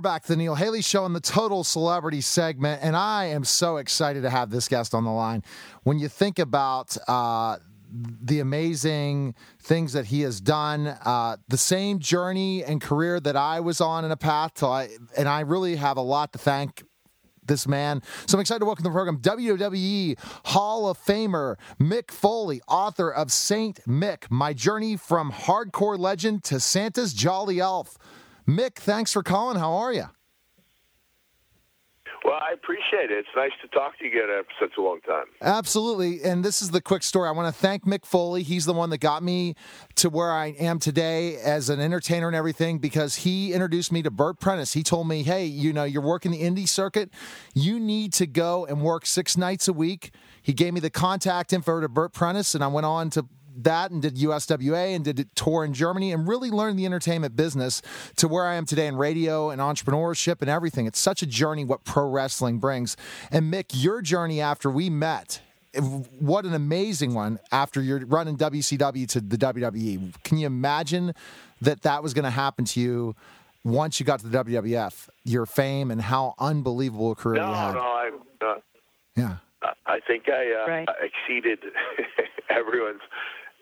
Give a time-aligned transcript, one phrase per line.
[0.00, 3.44] We're back to the Neil Haley Show in the Total Celebrity segment, and I am
[3.44, 5.44] so excited to have this guest on the line.
[5.82, 7.58] When you think about uh,
[7.92, 13.60] the amazing things that he has done, uh, the same journey and career that I
[13.60, 16.82] was on in a path, I, and I really have a lot to thank
[17.44, 18.00] this man.
[18.24, 23.12] So I'm excited to welcome to the program WWE Hall of Famer Mick Foley, author
[23.12, 27.98] of Saint Mick: My Journey from Hardcore Legend to Santa's Jolly Elf.
[28.46, 29.58] Mick, thanks for calling.
[29.58, 30.06] How are you?
[32.22, 33.18] Well, I appreciate it.
[33.18, 35.24] It's nice to talk to you again after such a long time.
[35.40, 36.22] Absolutely.
[36.22, 37.28] And this is the quick story.
[37.28, 38.42] I want to thank Mick Foley.
[38.42, 39.54] He's the one that got me
[39.96, 44.10] to where I am today as an entertainer and everything because he introduced me to
[44.10, 44.74] Bert Prentice.
[44.74, 47.10] He told me, hey, you know, you're working the indie circuit.
[47.54, 50.12] You need to go and work six nights a week.
[50.42, 53.24] He gave me the contact info to Bert Prentice, and I went on to
[53.58, 57.36] that and did USWA and did a tour in Germany and really learned the entertainment
[57.36, 57.82] business
[58.16, 60.86] to where I am today in radio and entrepreneurship and everything.
[60.86, 62.96] It's such a journey what pro wrestling brings.
[63.30, 65.40] And Mick, your journey after we met,
[66.18, 70.14] what an amazing one after you're running WCW to the WWE.
[70.24, 71.14] Can you imagine
[71.60, 73.14] that that was going to happen to you
[73.62, 75.08] once you got to the WWF?
[75.24, 77.74] Your fame and how unbelievable a career no, you had.
[77.74, 78.10] No, I,
[78.40, 78.54] uh,
[79.16, 79.36] yeah.
[79.86, 80.88] I think I uh, Right.
[81.00, 81.58] exceeded
[82.48, 83.02] everyone's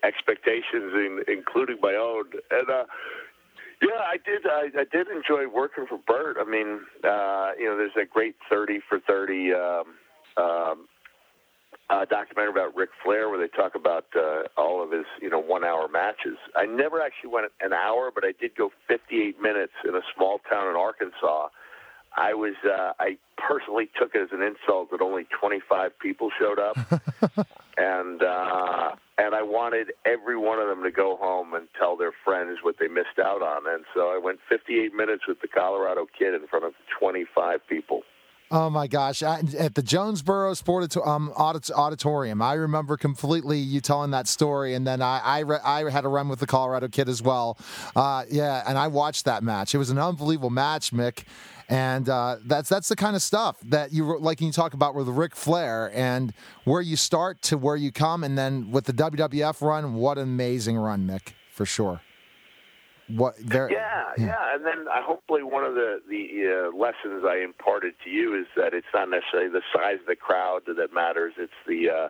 [0.03, 2.25] expectations, in, including my own.
[2.51, 2.85] And uh,
[3.81, 4.45] yeah, I did.
[4.45, 6.37] I, I did enjoy working for Bert.
[6.39, 9.95] I mean, uh, you know, there's a great thirty for thirty um,
[10.37, 10.87] um,
[11.89, 15.39] uh, documentary about Ric Flair where they talk about uh, all of his, you know,
[15.39, 16.37] one-hour matches.
[16.55, 20.39] I never actually went an hour, but I did go 58 minutes in a small
[20.49, 21.49] town in Arkansas.
[22.15, 22.55] I was.
[22.65, 26.75] Uh, I personally took it as an insult that only 25 people showed up,
[27.79, 32.11] and uh, and I wanted every one of them to go home and tell their
[32.23, 33.63] friends what they missed out on.
[33.67, 38.01] And so I went 58 minutes with the Colorado Kid in front of 25 people.
[38.51, 39.21] Oh my gosh!
[39.21, 45.03] At the Jonesboro Sport um, Auditorium, I remember completely you telling that story, and then
[45.03, 47.59] I I, re- I had a run with the Colorado Kid as well.
[47.95, 49.75] Uh, yeah, and I watched that match.
[49.75, 51.25] It was an unbelievable match, Mick,
[51.69, 54.41] and uh, that's that's the kind of stuff that you like.
[54.41, 56.33] You talk about with Ric Flair and
[56.63, 60.23] where you start to where you come, and then with the WWF run, what an
[60.23, 62.01] amazing run, Mick, for sure.
[63.09, 63.71] What there?
[63.71, 68.09] Yeah, yeah, and then I hopefully one of the the uh, lessons I imparted to
[68.09, 71.89] you is that it's not necessarily the size of the crowd that matters; it's the
[71.89, 72.09] uh,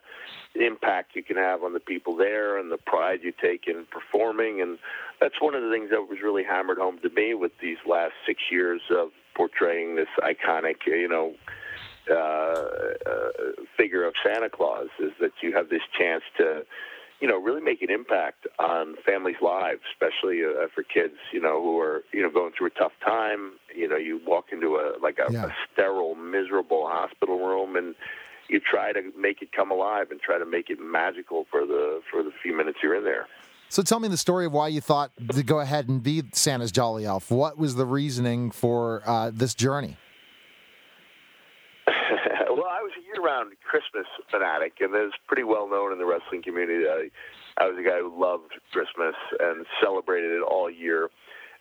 [0.56, 4.62] impact you can have on the people there and the pride you take in performing.
[4.62, 4.78] And
[5.22, 8.14] that's one of the things that was really hammered home to me with these last
[8.28, 11.34] six years of portraying this iconic, you know.
[12.10, 13.30] Uh, uh,
[13.78, 16.66] figure of Santa Claus is that you have this chance to
[17.20, 21.62] you know, really make an impact on families' lives, especially uh, for kids, you know,
[21.62, 23.54] who are, you know, going through a tough time.
[23.76, 25.46] You know, you walk into a like a, Yeah.
[25.48, 27.96] a sterile, miserable hospital room, and
[28.48, 32.02] you try to make it come alive and try to make it magical for the
[32.10, 33.28] for the few minutes you're in there.
[33.72, 36.72] So tell me the story of why you thought to go ahead and be Santa's
[36.72, 37.30] Jolly Elf.
[37.30, 39.96] What was the reasoning for uh, this journey?
[42.50, 42.66] well,
[43.20, 46.86] I was a year-round Christmas fanatic, and it's pretty well known in the wrestling community.
[46.88, 47.10] I,
[47.58, 51.10] I was a guy who loved Christmas and celebrated it all year.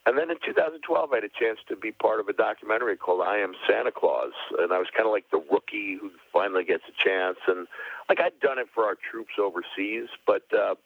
[0.06, 3.20] And then in 2012, I had a chance to be part of a documentary called
[3.26, 6.84] "I Am Santa Claus," and I was kind of like the rookie who finally gets
[6.88, 7.37] a chance.
[7.46, 7.66] And
[8.08, 10.76] like I'd done it for our troops overseas, but uh,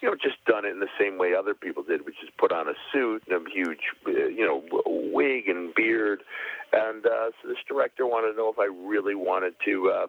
[0.00, 2.52] you know, just done it in the same way other people did, which is put
[2.52, 4.62] on a suit and a huge, uh, you know,
[5.12, 6.22] wig and beard.
[6.72, 10.06] And uh, so this director wanted to know if I really wanted to, uh,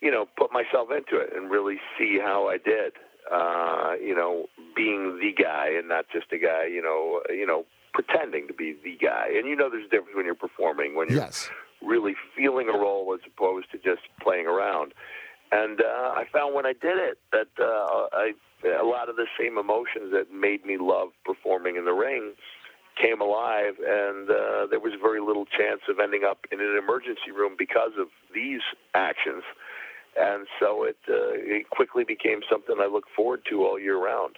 [0.00, 2.92] you know, put myself into it and really see how I did.
[3.30, 7.64] uh, you know, being the guy and not just a guy, you know, you know,
[7.92, 9.28] pretending to be the guy.
[9.36, 11.50] And you know, there's a difference when you're performing, when you're Yes.
[11.82, 14.92] really feeling a role as opposed to just playing around.
[15.56, 18.32] And uh, I found when I did it that uh, I,
[18.82, 22.34] a lot of the same emotions that made me love performing in the ring
[23.02, 27.32] came alive, and uh, there was very little chance of ending up in an emergency
[27.34, 28.62] room because of these
[28.94, 29.44] actions.
[30.18, 34.36] And so it, uh, it quickly became something I look forward to all year round.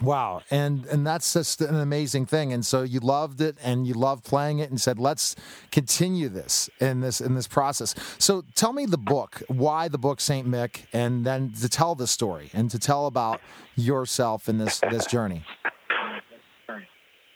[0.00, 2.52] Wow, and and that's just an amazing thing.
[2.52, 5.34] And so you loved it, and you loved playing it, and said, "Let's
[5.72, 10.20] continue this in this in this process." So tell me the book, why the book
[10.20, 13.40] Saint Mick, and then to tell the story and to tell about
[13.74, 15.44] yourself in this this journey.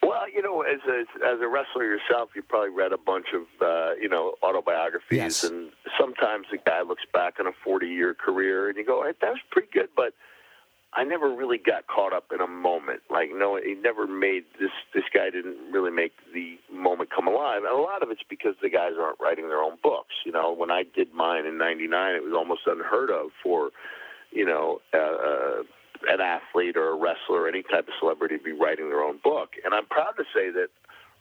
[0.04, 3.42] Well, you know, as a as a wrestler yourself, you probably read a bunch of
[3.60, 5.44] uh, you know autobiographies, Yes.
[5.44, 9.14] and sometimes the guy looks back on a forty year career, and you go, hey,
[9.20, 10.14] "That was pretty good," but
[10.94, 13.00] I never really got caught up in a moment.
[13.10, 14.70] Like, no, he never made this.
[14.92, 18.54] This guy didn't really make the moment come alive, and a lot of it's because
[18.60, 20.14] the guys aren't writing their own books.
[20.26, 23.70] You know, when I did mine in '99, it was almost unheard of for
[24.32, 25.62] you know, uh, uh,
[26.08, 29.18] an athlete or a wrestler or any type of celebrity to be writing their own
[29.22, 29.50] book.
[29.64, 30.68] And I'm proud to say that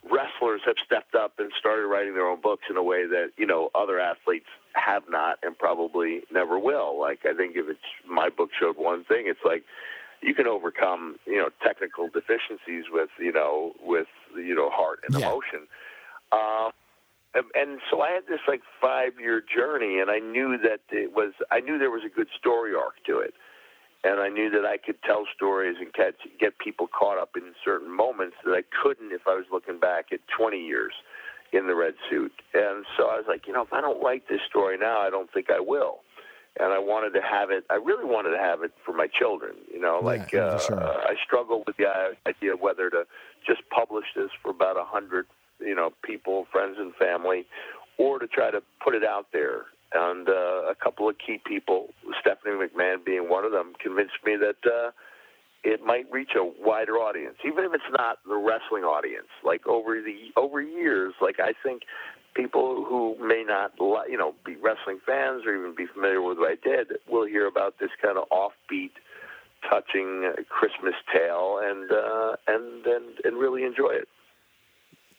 [0.09, 3.45] wrestlers have stepped up and started writing their own books in a way that, you
[3.45, 6.99] know, other athletes have not and probably never will.
[6.99, 9.63] Like, I think if it's my book showed one thing, it's like
[10.21, 15.15] you can overcome, you know, technical deficiencies with, you know, with, you know, heart and
[15.17, 15.27] Yeah.
[15.27, 15.67] emotion.
[16.31, 16.71] Um,
[17.33, 21.13] and, and so I had this like five year journey, and I knew that it
[21.13, 23.33] was I knew there was a good story arc to it,
[24.03, 27.53] and I knew that I could tell stories and catch, get people caught up in
[27.63, 30.93] certain moments that I couldn't if I was looking back at 20 years
[31.51, 32.31] in the red suit.
[32.53, 35.09] And so I was like, you know, if I don't write this story now, I
[35.09, 35.99] don't think I will.
[36.59, 37.63] And I wanted to have it.
[37.69, 39.55] I really wanted to have it for my children.
[39.73, 40.83] You know, like yeah, uh, sure.
[40.83, 41.87] I struggled with the
[42.27, 43.05] idea of whether to
[43.45, 45.27] just publish this for about a hundred,
[45.59, 47.45] you know, people, friends and family,
[47.97, 49.65] or to try to put it out there.
[49.93, 51.89] And uh, a couple of key people,
[52.19, 54.91] Stephanie McMahon being one of them, convinced me that uh,
[55.63, 59.27] it might reach a wider audience, even if it's not the wrestling audience.
[59.43, 61.83] Like over the over years, like I think
[62.33, 63.73] people who may not,
[64.09, 67.47] you know, be wrestling fans or even be familiar with what I did will hear
[67.47, 68.91] about this kind of offbeat,
[69.69, 74.07] touching uh, Christmas tale and uh, and and and really enjoy it.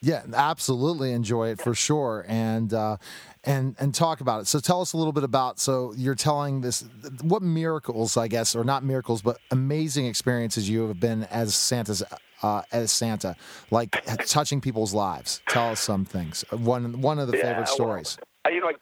[0.05, 2.97] Yeah, absolutely enjoy it for sure, and uh,
[3.44, 4.47] and and talk about it.
[4.47, 5.59] So tell us a little bit about.
[5.59, 6.85] So you're telling this,
[7.23, 12.03] what miracles, I guess, or not miracles, but amazing experiences you have been as Santa's
[12.43, 13.37] uh, as Santa,
[13.71, 13.91] like
[14.27, 15.41] touching people's lives.
[15.49, 16.44] Tell us some things.
[16.50, 18.19] One one of the Yeah, favorite stories.
[18.44, 18.73] Uh, you know,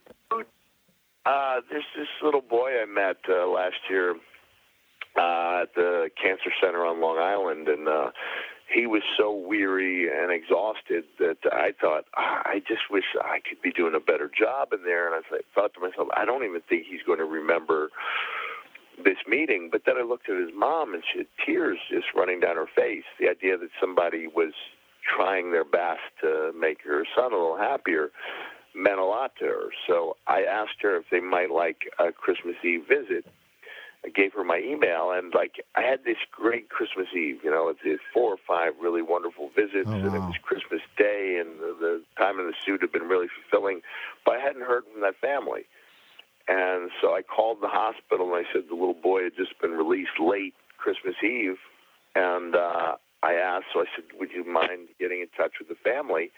[1.27, 4.17] uh, there's this little boy I met uh, last year
[5.17, 8.11] uh, at the cancer center on Long Island, and uh,
[8.73, 13.61] he was so weary and exhausted that I thought, ah, I just wish I could
[13.63, 15.07] be doing a better job in there.
[15.13, 17.91] And I th- thought to myself, I don't even think he's going to remember
[19.05, 19.69] this meeting.
[19.73, 22.69] But then I looked at his mom, and she had tears just running down her
[22.75, 23.05] face.
[23.19, 24.53] The idea that somebody was
[25.17, 28.11] trying their best to make her son a little happier
[28.75, 29.71] meant a lot to her.
[29.87, 33.25] So I asked her if they might like a Christmas Eve visit.
[34.05, 37.41] I gave her my email, and like I had this great Christmas Eve.
[37.45, 40.81] You know, it's, it's four or five really wonderful visits, Oh, and it was Christmas
[40.97, 43.83] Day, and the, the time in the suit had been really fulfilling.
[44.25, 45.67] But I hadn't heard from that family,
[46.49, 49.73] and so I called the hospital and I said the little boy had just been
[49.73, 51.59] released late Christmas Eve,
[52.15, 55.77] and uh, I asked, so I said, would you mind getting in touch with the
[55.77, 56.33] family?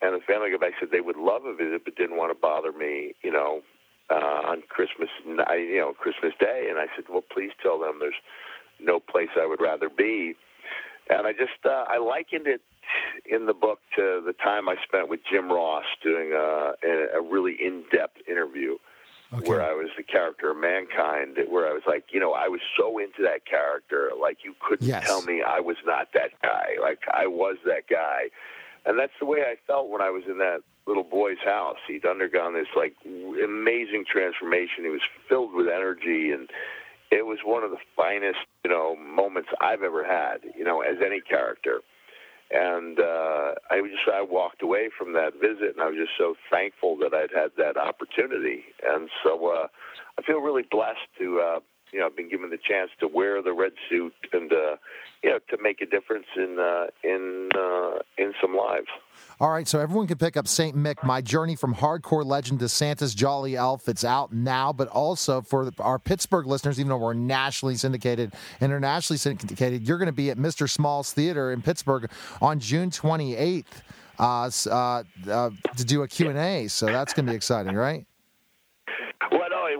[0.00, 2.38] And the family got back said they would love a visit, but didn't want to
[2.38, 3.62] bother me, you know,
[4.12, 6.66] uh, on Christmas, night, you know, Christmas Day.
[6.68, 8.20] And I said, well, please tell them there's
[8.80, 10.34] no place I would rather be.
[11.08, 12.60] And I just uh, I likened it
[13.24, 16.74] in the book to the time I spent with Jim Ross doing a,
[17.18, 18.76] a really in-depth interview
[19.32, 19.46] Okay.
[19.46, 22.60] where I was the character of Mankind, where I was like, you know, I was
[22.76, 25.02] so into that character, like you couldn't Yes.
[25.06, 26.76] tell me I was not that guy.
[26.80, 28.28] Like I was that guy.
[28.84, 31.78] And that's the way I felt when I was in that little boy's house.
[31.86, 34.84] He'd undergone this like amazing transformation.
[34.84, 36.48] He was filled with energy and
[37.12, 40.96] it was one of the finest, you know, moments I've ever had, you know, as
[41.04, 41.80] any character.
[42.50, 46.34] And uh, I just I walked away from that visit, and I was just so
[46.50, 48.64] thankful that I'd had that opportunity.
[48.82, 49.66] And so uh,
[50.18, 51.60] I feel really blessed to uh,
[51.92, 54.76] you know I've been given the chance to wear the red suit and uh,
[55.22, 58.88] you know to make a difference in uh, in uh, in some lives.
[59.40, 62.68] All right, so everyone can pick up Saint Mick, My Journey from Hardcore Legend to
[62.68, 63.88] Santa's Jolly Elf.
[63.88, 69.18] It's out now, but also for our Pittsburgh listeners, even though we're nationally syndicated, internationally
[69.18, 70.70] syndicated, you're going to be at Mr.
[70.70, 73.64] Small's Theater in Pittsburgh on June 28th
[74.18, 76.68] uh, uh, uh, to do a Q&A.
[76.68, 78.06] So that's going to be exciting, right?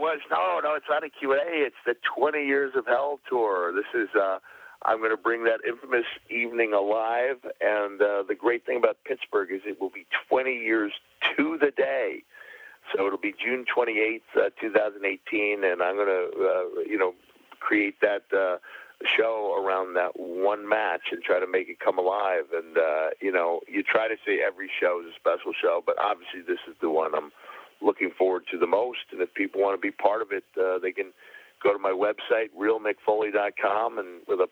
[0.03, 0.75] Was no, no.
[0.75, 1.39] It's not a Q&A.
[1.65, 3.73] It's the 20 Years of Hell tour.
[3.73, 4.09] This is.
[4.17, 4.41] Uh,
[4.85, 7.37] I'm going to bring that infamous evening alive.
[7.61, 10.91] And uh, the great thing about Pittsburgh is it will be 20 years
[11.37, 12.25] to the day.
[12.93, 17.15] So it'll be June 28th, uh, 2018, and I'm going to, uh, you know,
[17.61, 18.57] create that uh,
[19.07, 22.47] show around that one match and try to make it come alive.
[22.53, 25.97] And uh, you know, you try to say every show is a special show, but
[26.01, 27.31] obviously this is the one I'm
[27.83, 29.13] looking forward to the most.
[29.13, 31.13] And if people want to be part of it, uh, they can
[31.63, 34.49] go to my website realmickfoley.com and with a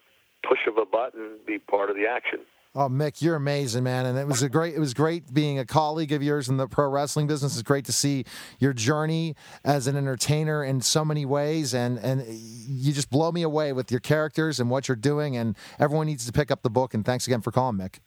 [0.46, 2.40] push of a button be part of the action.
[2.72, 4.76] Oh, Mick, you're amazing, man, and it was a great.
[4.76, 7.54] It was great being a colleague of yours in the pro wrestling business.
[7.54, 8.24] It's great to see
[8.60, 9.34] your journey
[9.64, 13.90] as an entertainer in so many ways, and and you just blow me away with
[13.90, 15.36] your characters and what you're doing.
[15.36, 16.94] And everyone needs to pick up the book.
[16.94, 17.98] And thanks again for calling, Mick.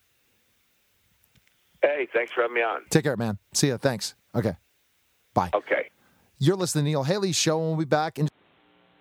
[1.81, 2.83] Hey, thanks for having me on.
[2.89, 3.39] Take care, man.
[3.53, 3.77] See ya.
[3.77, 4.15] Thanks.
[4.33, 4.55] Okay.
[5.33, 5.49] Bye.
[5.53, 5.89] Okay.
[6.39, 8.27] You're listening to Neil Haley Show, and we'll be back in.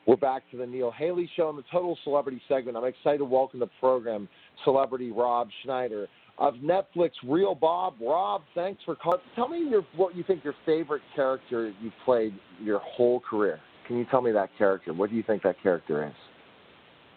[0.06, 2.76] We're back to the Neil Haley Show in the Total Celebrity segment.
[2.76, 4.28] I'm excited to welcome the program
[4.64, 6.08] celebrity Rob Schneider
[6.38, 7.94] of Netflix Real Bob.
[8.00, 9.20] Rob, thanks for calling.
[9.36, 13.60] Tell me your, what you think your favorite character you've played your whole career.
[13.86, 14.92] Can you tell me that character?
[14.92, 16.14] What do you think that character is?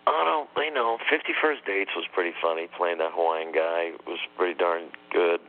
[0.07, 0.98] Oh no, I know.
[1.10, 2.67] Fifty First Dates was pretty funny.
[2.77, 5.39] Playing that Hawaiian guy was pretty darn good.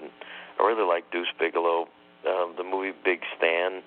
[0.58, 1.86] I really like Deuce Bigalow.
[2.26, 3.82] Um, the movie Big Stan,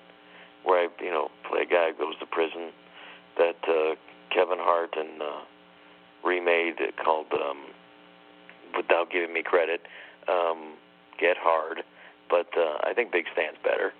[0.64, 2.72] where I you know play a guy who goes to prison
[3.36, 3.94] that uh,
[4.34, 5.42] Kevin Hart and uh,
[6.24, 7.66] remade called um,
[8.76, 9.82] without giving me credit,
[10.28, 10.74] um,
[11.18, 11.82] Get Hard.
[12.28, 13.92] But uh, I think Big Stan's better.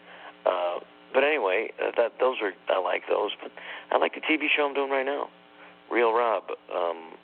[0.47, 0.81] Uh,
[1.13, 3.33] but anyway, uh, that those are I like those.
[3.43, 3.51] But
[3.91, 5.29] I like the TV show I'm doing right now,
[5.91, 6.45] Real Rob.
[6.75, 7.15] Um,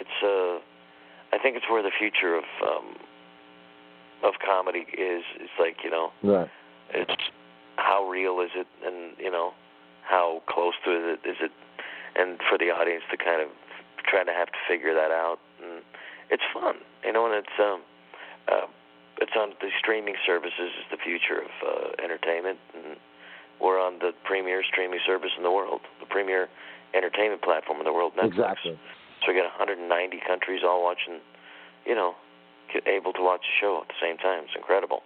[0.00, 0.58] it's uh,
[1.32, 2.96] I think it's where the future of um,
[4.24, 5.22] of comedy is.
[5.36, 6.50] It's like you know, right.
[6.94, 7.22] It's
[7.76, 9.52] how real is it, and you know,
[10.02, 11.52] how close to it is it,
[12.16, 13.48] and for the audience to kind of
[14.08, 15.38] try to have to figure that out.
[15.62, 15.82] And
[16.30, 17.80] it's fun, you know, and it's um,
[18.48, 18.66] uh,
[19.20, 22.96] it's on the streaming services is the future of uh, entertainment, and
[23.60, 26.48] we're on the premier streaming service in the world, the premier
[26.94, 28.38] entertainment platform in the world, Netflix.
[28.38, 28.80] Exactly.
[29.20, 29.90] So we got 190
[30.26, 31.18] countries all watching,
[31.84, 32.14] you know,
[32.86, 34.44] able to watch the show at the same time.
[34.44, 35.02] It's incredible.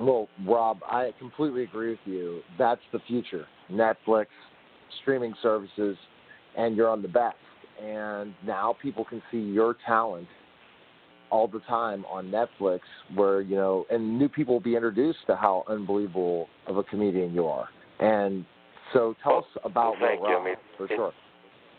[0.00, 2.40] Well, Rob, I completely agree with you.
[2.58, 3.46] That's the future.
[3.70, 4.26] Netflix,
[5.02, 5.96] streaming services,
[6.56, 7.36] and you're on the best.
[7.82, 10.26] And now people can see your talent
[11.30, 12.80] all the time on Netflix,
[13.14, 17.32] where, you know, and new people will be introduced to how unbelievable of a comedian
[17.34, 17.68] you are.
[18.00, 18.44] And
[18.92, 20.36] so tell Well, us about well, thank Will you.
[20.36, 21.12] I mean, for it- sure.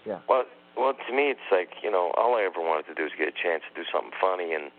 [0.05, 0.19] Yeah.
[0.29, 0.45] Well,
[0.77, 3.27] well, to me, it's like you know, all I ever wanted to do is get
[3.27, 4.71] a chance to do something funny, and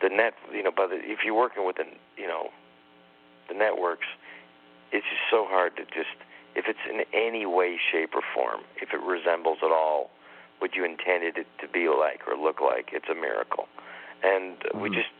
[0.00, 1.84] the net, you know, by the if you're working with the,
[2.16, 2.48] you know,
[3.48, 4.06] the networks,
[4.92, 6.16] it's just so hard to just
[6.54, 10.10] if it's in any way, shape, or form, if it resembles at all
[10.58, 13.68] what you intended it to be like or look like, it's a miracle,
[14.24, 15.12] and we just,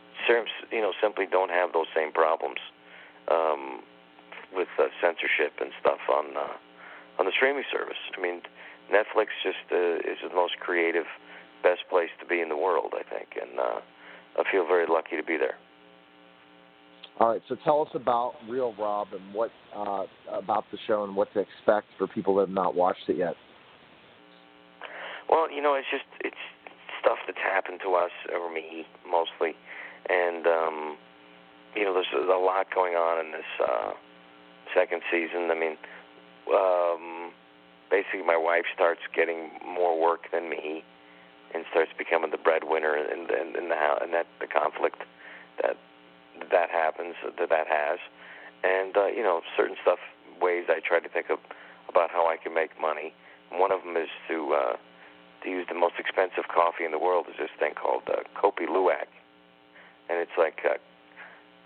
[0.73, 2.57] you know, simply don't have those same problems
[3.29, 3.83] um,
[4.55, 6.57] with uh, censorship and stuff on uh,
[7.19, 8.01] on the streaming service.
[8.17, 8.41] I mean.
[8.87, 11.07] Netflix just uh, is the most creative,
[11.63, 13.81] best place to be in the world, I think, and uh,
[14.39, 15.59] I feel very lucky to be there.
[17.19, 21.17] All right, so tell us about Real Rob and what uh, about the show and
[21.17, 23.35] what to expect for people that have not watched it yet.
[25.31, 26.37] Well, you know, it's just it's
[27.01, 29.57] stuff that's happened to us or me mostly,
[30.11, 30.99] and um,
[31.75, 33.93] you know, there's, there's a lot going on in this uh,
[34.75, 35.49] second season.
[35.51, 35.77] I mean,
[36.53, 37.33] um,
[37.91, 40.85] basically, my wife starts getting more work than me,
[41.55, 45.01] and starts becoming the breadwinner in, in, in the and that the conflict
[45.63, 45.77] that
[46.51, 47.99] that happens that that has,
[48.65, 49.99] and uh, you know, certain stuff
[50.41, 51.39] ways I try to think of
[51.89, 53.15] about how I can make money.
[53.51, 54.77] One of them is to uh,
[55.45, 58.67] to use the most expensive coffee in the world is this thing called uh, Kopi
[58.67, 59.09] Luwak,
[60.09, 60.79] and it's like uh,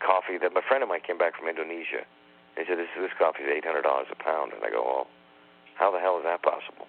[0.04, 2.04] coffee that my friend of mine came back from Indonesia.
[2.56, 5.06] He said this this coffee is eight hundred dollars a pound, and I go, well,
[5.74, 6.86] how the hell is that possible?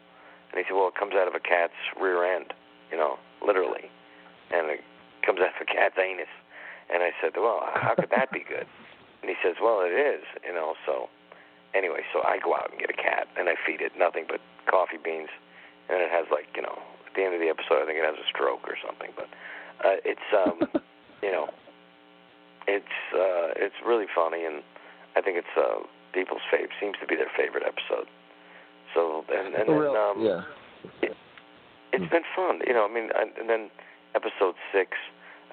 [0.51, 2.51] And he said, well, it comes out of a cat's rear end,
[2.91, 3.87] you know, literally,
[4.51, 4.83] and it
[5.25, 6.27] comes out of a cat's anus.
[6.91, 8.67] And I said, well, how could that be good?
[9.21, 10.75] And he says, well, it is, you know.
[10.85, 11.07] So
[11.73, 14.41] anyway, so I go out and get a cat and I feed it nothing but
[14.67, 15.29] coffee beans,
[15.89, 18.05] and it has like you know at the end of the episode I think it
[18.05, 19.29] has a stroke or something, but
[19.83, 20.67] uh, it's um
[21.23, 21.47] you know
[22.67, 24.63] it's uh, it's really funny and
[25.15, 25.83] I think it's uh,
[26.13, 28.07] people's favorite seems to be their favorite episode.
[28.93, 30.43] So and and then um, yeah.
[31.01, 31.15] it,
[31.91, 32.87] it's been fun, you know.
[32.87, 33.69] I mean, and then
[34.15, 34.95] episode six,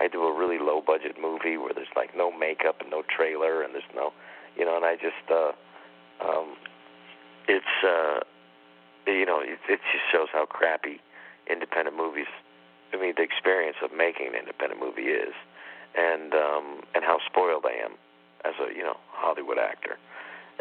[0.01, 3.63] I do a really low budget movie where there's like no makeup and no trailer
[3.63, 4.13] and there's no,
[4.57, 5.53] you know, and I just, uh,
[6.23, 6.57] um,
[7.49, 8.21] it's, uh,
[9.07, 11.01] you know, it, it just shows how crappy
[11.51, 12.29] independent movies.
[12.93, 15.35] I mean, the experience of making an independent movie is,
[15.97, 17.93] and um, and how spoiled I am
[18.45, 19.99] as a you know Hollywood actor.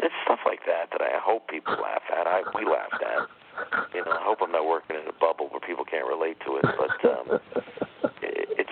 [0.00, 2.26] It's stuff like that that I hope people laugh at.
[2.26, 3.28] I we laughed at.
[3.94, 6.56] You know, I hope I'm not working in a bubble where people can't relate to
[6.56, 6.64] it.
[6.78, 7.40] But um,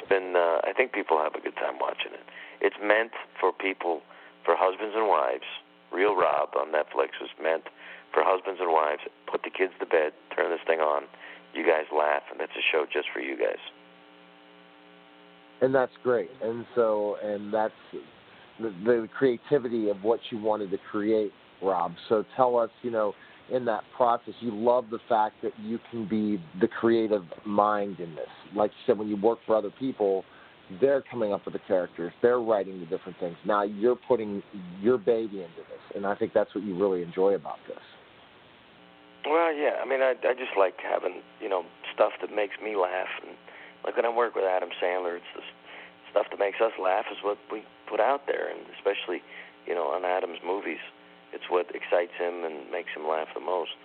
[0.08, 0.34] been.
[0.36, 2.24] Uh, I think people have a good time watching it.
[2.60, 4.02] It's meant for people,
[4.44, 5.46] for husbands and wives.
[5.92, 7.64] Real Rob on Netflix is meant
[8.12, 9.02] for husbands and wives.
[9.30, 10.12] Put the kids to bed.
[10.34, 11.04] Turn this thing on.
[11.54, 13.62] You guys laugh, and it's a show just for you guys.
[15.62, 16.30] and that's great.
[16.42, 17.72] And so, and that's
[18.60, 21.32] the, the creativity of what you wanted to create,
[21.62, 21.92] Rob.
[22.08, 23.14] So tell us, you know,
[23.52, 28.14] in that process, you love the fact that you can be the creative mind in
[28.14, 28.28] this.
[28.54, 30.24] Like you said, when you work for other people,
[30.80, 33.36] they're coming up with the characters, they're writing the different things.
[33.44, 34.42] Now you're putting
[34.80, 37.78] your baby into this, and I think that's what you really enjoy about this.
[39.24, 39.82] Well, yeah.
[39.82, 43.36] I mean, I I just like having you know stuff that makes me laugh, and
[43.84, 45.50] like when I work with Adam Sandler, it's just
[46.10, 49.22] stuff that makes us laugh is what we put out there, and especially
[49.66, 50.82] you know on Adam's movies,
[51.36, 53.76] it's what excites him and makes him laugh the most.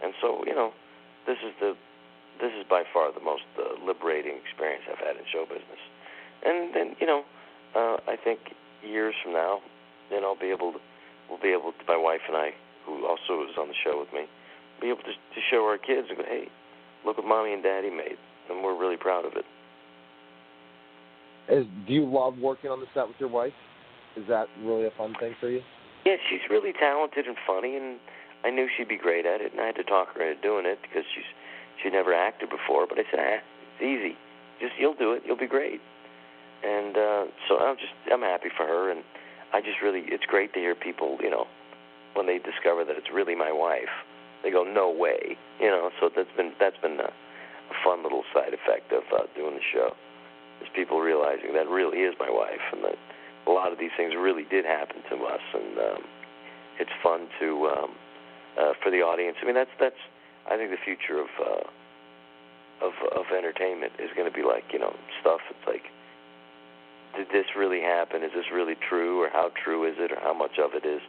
[0.00, 0.72] And so you know,
[1.28, 1.76] this is the
[2.40, 5.82] this is by far the most uh, liberating experience I've had in show business.
[6.40, 7.22] And then you know,
[7.76, 9.60] uh, I think years from now,
[10.08, 10.80] then I'll be able to
[11.28, 12.56] we'll be able to my wife and I,
[12.88, 14.24] who also is on the show with me
[14.80, 16.48] be able to, to show our kids and go, hey,
[17.04, 18.18] look what mommy and daddy made,
[18.50, 19.44] and we're really proud of it.
[21.48, 23.52] Is, do you love working on the set with your wife?
[24.16, 25.60] Is that really a fun thing for you?
[26.04, 27.98] Yeah, she's really talented and funny, and
[28.44, 30.66] I knew she'd be great at it, and I had to talk her into doing
[30.66, 31.24] it because she's
[31.82, 32.86] she'd never acted before.
[32.86, 34.16] But I said, ah, it's easy.
[34.60, 35.22] Just you'll do it.
[35.26, 35.80] You'll be great.
[36.62, 39.02] And uh, so I'm just I'm happy for her, and
[39.52, 41.46] I just really it's great to hear people, you know,
[42.14, 43.92] when they discover that it's really my wife,
[44.42, 45.90] they go, no way, you know.
[46.00, 49.64] So that's been that's been a, a fun little side effect of uh, doing the
[49.72, 49.94] show,
[50.60, 52.98] is people realizing that really is my wife, and that
[53.46, 56.02] a lot of these things really did happen to us, and um,
[56.78, 57.90] it's fun to um,
[58.58, 59.36] uh, for the audience.
[59.42, 60.00] I mean, that's that's
[60.50, 64.78] I think the future of uh, of of entertainment is going to be like you
[64.78, 65.40] know stuff.
[65.50, 65.84] It's like,
[67.16, 68.22] did this really happen?
[68.22, 71.02] Is this really true, or how true is it, or how much of it is?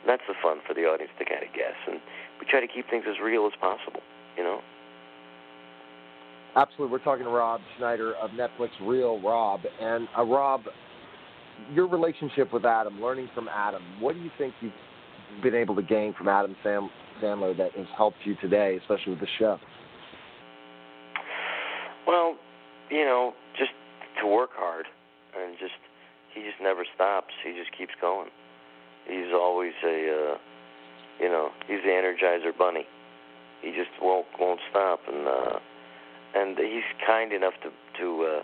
[0.00, 2.00] And that's the fun for the audience to kind of guess, and
[2.40, 4.02] we try to keep things as real as possible.
[4.36, 4.60] You know.
[6.56, 6.92] Absolutely.
[6.92, 9.62] We're talking to Rob Schneider of Netflix Real Rob.
[9.80, 10.62] And uh, Rob,
[11.72, 14.72] your relationship with Adam, learning from Adam, what do you think you've
[15.42, 16.90] been able to gain from Adam Sam-
[17.22, 19.58] Sandler that has helped you today, especially with the show?
[22.06, 22.36] Well,
[22.90, 23.70] you know, just
[24.20, 24.86] to work hard
[25.36, 25.72] and just
[26.34, 27.32] he just never stops.
[27.44, 28.28] He just keeps going.
[29.06, 30.38] He's always a uh
[31.20, 32.86] you know, he's the energizer bunny.
[33.62, 35.58] He just won't won't stop and uh
[36.34, 38.42] and he's kind enough to to uh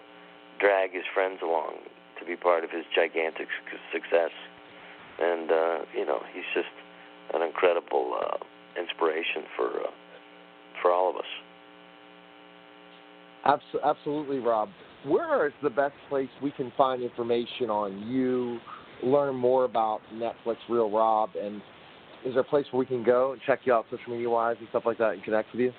[0.59, 1.75] drag his friends along
[2.21, 3.49] to be part of his gigantic
[3.93, 4.31] success.
[5.21, 6.73] And uh, you know, he's just
[7.35, 8.37] an incredible uh
[8.81, 9.91] inspiration for uh,
[10.81, 11.31] for all of us.
[13.45, 14.69] Abs- absolutely, Rob.
[15.05, 18.59] Where is the best place we can find information on you,
[19.03, 21.63] learn more about Netflix Real Rob, and
[22.25, 24.57] is there a place where we can go and check you out social media wise
[24.59, 25.73] and stuff like that and connect with you?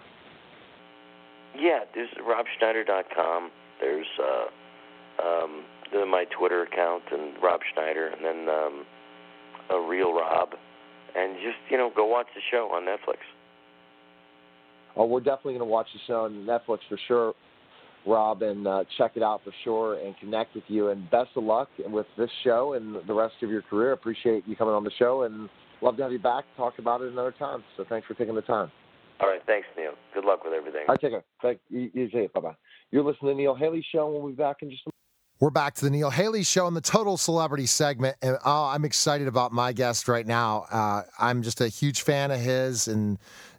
[1.56, 3.51] Yeah, there's robschneider.com.
[3.80, 8.86] There's uh, um, the, my Twitter account and Rob Schneider, and then um,
[9.69, 10.49] a real Rob,
[11.15, 13.17] and just you know go watch the show on Netflix.
[14.95, 17.34] Oh, we're definitely going to watch the show on Netflix for sure,
[18.06, 20.89] Rob, and uh, check it out for sure and connect with you.
[20.89, 23.93] And best of luck with this show and the rest of your career.
[23.93, 25.49] Appreciate you coming on the show and
[25.82, 26.43] love to have you back.
[26.58, 27.63] Talk about it another time.
[27.77, 28.69] So thanks for taking the time.
[29.21, 29.91] All right, thanks, Neil.
[30.15, 30.82] Good luck with everything.
[30.88, 31.23] All right, take care.
[31.41, 31.91] Thank you.
[31.93, 32.27] you too.
[32.34, 32.56] Bye bye.
[32.89, 34.10] You're listening to the Neil Haley Show.
[34.10, 34.90] We'll be back in just a
[35.41, 38.15] We're back to the Neil Haley Show and the Total Celebrity segment.
[38.21, 40.67] And oh, I'm excited about my guest right now.
[40.71, 43.17] Uh, I'm just a huge fan of his and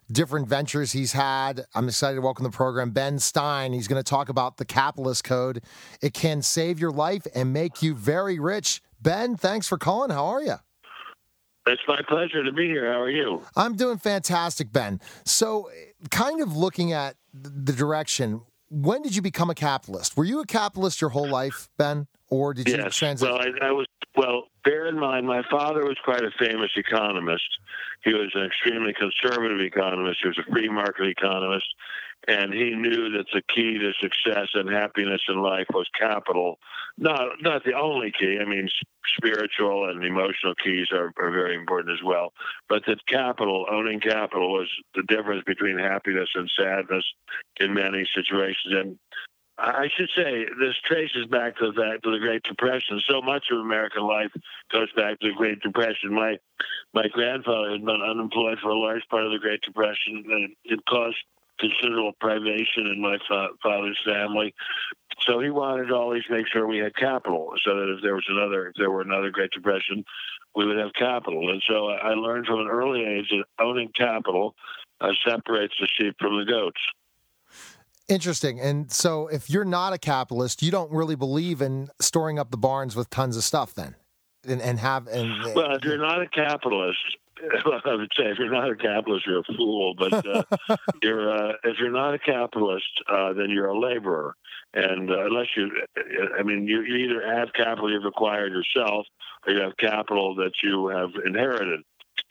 [0.09, 1.65] different ventures he's had.
[1.75, 3.73] I'm excited to welcome the program Ben Stein.
[3.73, 5.61] He's going to talk about the capitalist code.
[6.01, 8.81] It can save your life and make you very rich.
[9.01, 10.09] Ben, thanks for calling.
[10.09, 10.55] How are you?
[11.67, 12.93] It's my pleasure to be here.
[12.93, 13.43] How are you?
[13.57, 15.01] I'm doing fantastic, Ben.
[15.25, 15.69] So,
[16.11, 18.39] kind of looking at the direction,
[18.73, 20.17] when did you become a capitalist?
[20.17, 22.07] Were you a capitalist your whole life, Ben?
[22.29, 22.95] Or did you yes.
[22.95, 23.31] transition?
[23.31, 23.85] Well, I, I was.
[24.15, 27.43] Well, bear in mind, my father was quite a famous economist.
[28.03, 30.19] He was an extremely conservative economist.
[30.21, 31.65] He was a free market economist,
[32.27, 36.57] and he knew that the key to success and happiness in life was capital.
[36.97, 38.39] Not not the only key.
[38.41, 38.69] I mean,
[39.17, 42.33] spiritual and emotional keys are, are very important as well.
[42.69, 47.05] But that capital, owning capital, was the difference between happiness and sadness
[47.59, 48.73] in many situations.
[48.73, 48.99] And
[49.57, 53.01] I should say this traces back to that to the Great Depression.
[53.07, 54.31] So much of American life
[54.71, 56.13] goes back to the Great Depression.
[56.13, 56.37] My
[56.93, 60.79] my grandfather had been unemployed for a large part of the Great Depression, and it
[60.87, 61.17] caused
[61.59, 64.53] considerable privation in my fa- father's family.
[65.27, 68.25] So he wanted to always make sure we had capital, so that if there was
[68.29, 70.03] another, if there were another Great Depression,
[70.55, 71.49] we would have capital.
[71.51, 74.55] And so I learned from an early age that owning capital
[75.01, 76.81] uh, separates the sheep from the goats.
[78.09, 78.59] Interesting.
[78.59, 82.57] And so, if you're not a capitalist, you don't really believe in storing up the
[82.57, 83.95] barns with tons of stuff, then,
[84.45, 85.31] and, and have and.
[85.55, 86.99] Well, if you're not a capitalist,
[87.85, 89.93] I would say if you're not a capitalist, you're a fool.
[89.95, 90.43] But uh,
[91.01, 94.35] you're uh, if you're not a capitalist, uh, then you're a laborer.
[94.73, 95.69] And uh, unless you,
[96.37, 99.05] I mean, you, you either have capital you've acquired yourself,
[99.45, 101.81] or you have capital that you have inherited.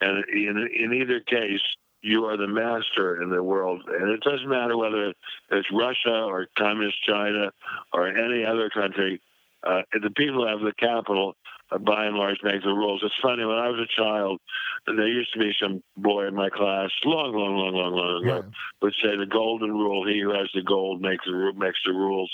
[0.00, 1.60] And in in either case,
[2.02, 3.82] you are the master in the world.
[3.88, 5.12] And it doesn't matter whether
[5.50, 7.52] it's Russia or Communist China
[7.92, 9.20] or any other country.
[9.64, 11.34] Uh, the people who have the capital,
[11.80, 13.02] by and large, make the rules.
[13.04, 14.40] It's funny, when I was a child,
[14.86, 18.34] there used to be some boy in my class, long, long, long, long, long ago,
[18.36, 18.42] yeah.
[18.80, 22.30] would say the golden rule, he who has the gold makes the, makes the rules.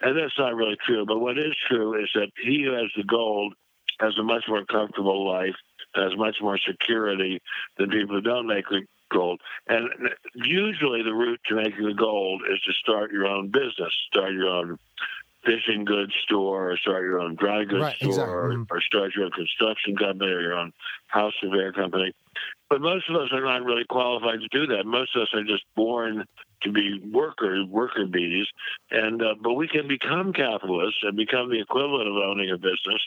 [0.00, 1.04] And that's not really true.
[1.06, 3.54] But what is true is that he who has the gold
[4.00, 5.54] has a much more comfortable life,
[5.94, 7.40] has much more security
[7.78, 9.40] than people who don't make the gold.
[9.68, 9.88] And
[10.34, 14.48] usually the route to making the gold is to start your own business, start your
[14.48, 14.78] own
[15.44, 18.34] fishing goods store, or start your own dry goods right, store, exactly.
[18.34, 20.72] or, or start your own construction company or your own
[21.08, 22.12] house repair company.
[22.70, 24.86] But most of us are not really qualified to do that.
[24.86, 26.24] Most of us are just born
[26.62, 28.46] to be workers, worker bees,
[28.90, 33.02] and uh, but we can become capitalists and become the equivalent of owning a business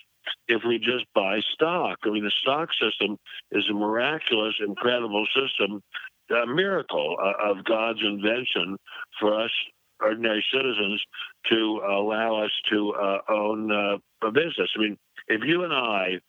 [0.48, 1.98] if we just buy stock.
[2.04, 3.18] I mean, the stock system
[3.52, 5.82] is a miraculous, incredible system,
[6.30, 8.78] a miracle uh, of God's invention
[9.20, 9.52] for us
[10.02, 11.02] ordinary citizens
[11.50, 14.70] to allow us to uh, own uh, a business.
[14.76, 16.20] I mean, if you and I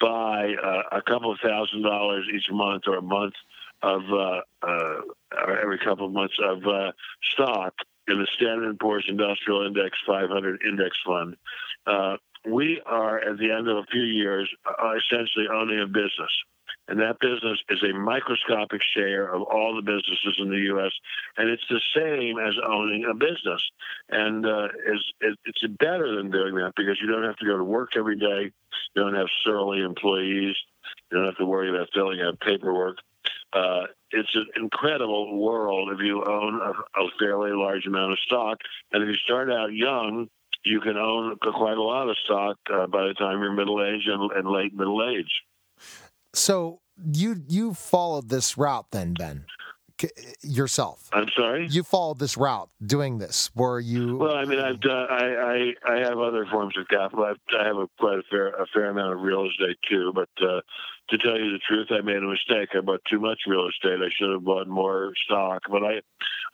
[0.00, 3.34] buy uh, a couple of thousand dollars each month or a month
[3.82, 5.00] of uh, uh,
[5.32, 6.92] or every couple of months of uh,
[7.32, 7.74] stock
[8.08, 11.36] in the Standard & Poor's Industrial Index 500 Index Fund,
[12.44, 14.50] we are at the end of a few years
[14.96, 16.32] essentially owning a business
[16.88, 20.92] and that business is a microscopic share of all the businesses in the U.S.
[21.36, 23.62] And it's the same as owning a business,
[24.10, 27.56] and uh, is it, it's better than doing that because you don't have to go
[27.56, 28.50] to work every day,
[28.94, 30.56] you don't have surly employees,
[31.10, 32.98] you don't have to worry about filling out paperwork.
[33.52, 38.58] Uh, it's an incredible world if you own a, a fairly large amount of stock,
[38.92, 40.28] and if you start out young,
[40.64, 44.06] you can own quite a lot of stock uh, by the time you're middle age
[44.06, 45.42] and, and late middle age.
[46.34, 46.80] So
[47.12, 49.44] you you followed this route then, Ben,
[50.42, 51.08] yourself.
[51.12, 51.68] I'm sorry.
[51.70, 53.50] You followed this route, doing this.
[53.54, 54.16] Were you?
[54.16, 55.06] Well, I mean, I've done.
[55.10, 57.24] I I, I have other forms of capital.
[57.24, 60.12] I've, I have a quite a fair a fair amount of real estate too.
[60.14, 60.60] But uh,
[61.10, 62.70] to tell you the truth, I made a mistake.
[62.74, 64.00] I bought too much real estate.
[64.00, 65.62] I should have bought more stock.
[65.70, 66.00] But I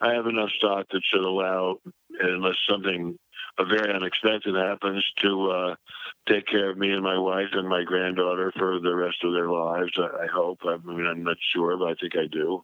[0.01, 1.77] I have enough stock that should allow,
[2.19, 3.17] unless something
[3.65, 5.75] very unexpected happens to uh,
[6.27, 9.49] take care of me and my wife and my granddaughter for the rest of their
[9.49, 9.91] lives.
[9.97, 10.59] I, I hope.
[10.65, 12.63] I mean, I'm not sure, but I think I do.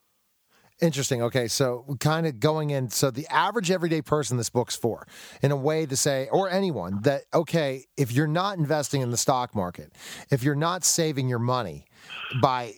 [0.82, 1.22] Interesting.
[1.22, 2.90] Okay, so kind of going in.
[2.90, 5.06] So the average everyday person this book's for,
[5.42, 9.16] in a way to say, or anyone that okay, if you're not investing in the
[9.16, 9.92] stock market,
[10.30, 11.85] if you're not saving your money
[12.40, 12.74] by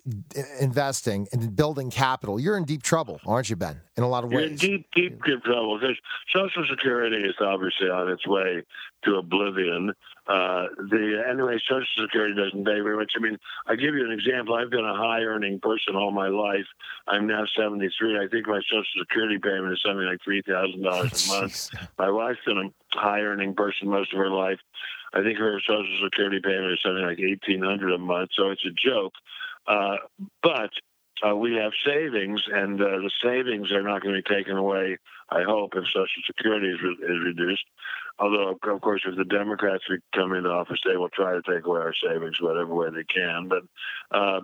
[0.60, 3.80] investing and building capital, you're in deep trouble, aren't you, Ben?
[3.96, 4.40] In a lot of ways.
[4.40, 5.96] You're in deep, deep, deep trouble because
[6.32, 8.62] Social Security is obviously on its way
[9.04, 9.92] to oblivion.
[10.26, 13.12] Uh, the anyway, Social Security doesn't pay very much.
[13.16, 14.54] I mean, I give you an example.
[14.54, 16.66] I've been a high earning person all my life.
[17.06, 18.18] I'm now 73.
[18.18, 21.70] I think my Social Security payment is something like three thousand dollars a month.
[21.98, 24.58] My wife's been a high earning person most of her life.
[25.14, 28.30] I think her Social Security payment is something like eighteen hundred a month.
[28.34, 29.14] So it's a joke.
[29.66, 29.96] Uh,
[30.42, 30.70] but
[31.26, 34.98] uh, we have savings, and uh, the savings are not going to be taken away
[35.30, 37.64] I hope, if Social Security is, re- is reduced.
[38.18, 41.80] Although, of course, if the Democrats come into office, they will try to take away
[41.80, 43.48] our savings whatever way they can.
[43.48, 43.62] But
[44.10, 44.40] uh,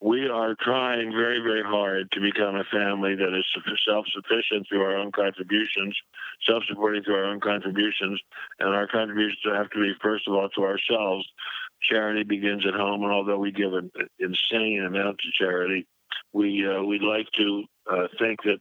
[0.00, 3.44] we are trying very, very hard to become a family that is
[3.86, 5.96] self-sufficient through our own contributions,
[6.46, 8.20] self-supporting through our own contributions,
[8.58, 11.26] and our contributions have to be, first of all, to ourselves.
[11.82, 15.86] Charity begins at home, and although we give an insane amount to charity,
[16.32, 18.58] we uh, we'd like to uh, think that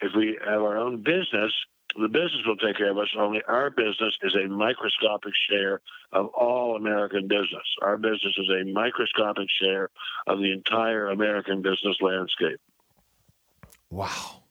[0.00, 1.52] if we have our own business,
[2.00, 3.08] the business will take care of us.
[3.18, 5.80] Only our business is a microscopic share
[6.12, 7.66] of all American business.
[7.82, 9.90] Our business is a microscopic share
[10.26, 12.60] of the entire American business landscape.
[13.90, 14.42] Wow.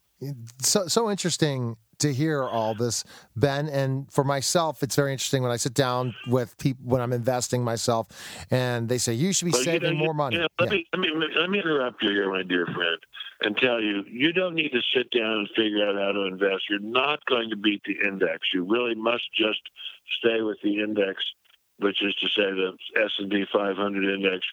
[0.62, 3.04] So so interesting to hear all this,
[3.36, 3.68] Ben.
[3.68, 7.64] And for myself, it's very interesting when I sit down with people when I'm investing
[7.64, 8.08] myself,
[8.52, 10.36] and they say you should be you saving know, more money.
[10.36, 12.98] you know, let, me, let, me, let me interrupt you here, my dear friend,
[13.42, 16.64] and tell you you don't need to sit down and figure out how to invest.
[16.70, 18.48] You're not going to beat the index.
[18.54, 19.62] You really must just
[20.20, 21.24] stay with the index,
[21.80, 24.46] which is to say the S&P 500 index.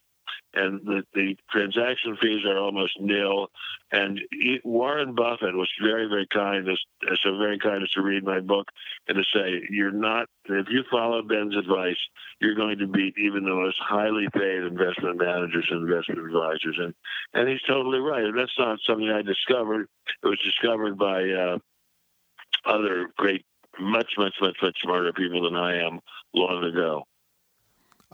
[0.54, 3.48] And the, the transaction fees are almost nil.
[3.90, 6.78] And he, Warren Buffett was very, very kind, as,
[7.22, 8.68] so very kind as to read my book
[9.08, 11.98] and to say, you're not, if you follow Ben's advice,
[12.40, 16.78] you're going to beat even the most highly paid investment managers and investment advisors.
[16.78, 16.94] And
[17.32, 18.24] and he's totally right.
[18.24, 19.88] And that's not something I discovered.
[20.22, 21.58] It was discovered by uh,
[22.64, 23.44] other great,
[23.80, 26.00] much, much, much, much smarter people than I am
[26.32, 27.04] long ago.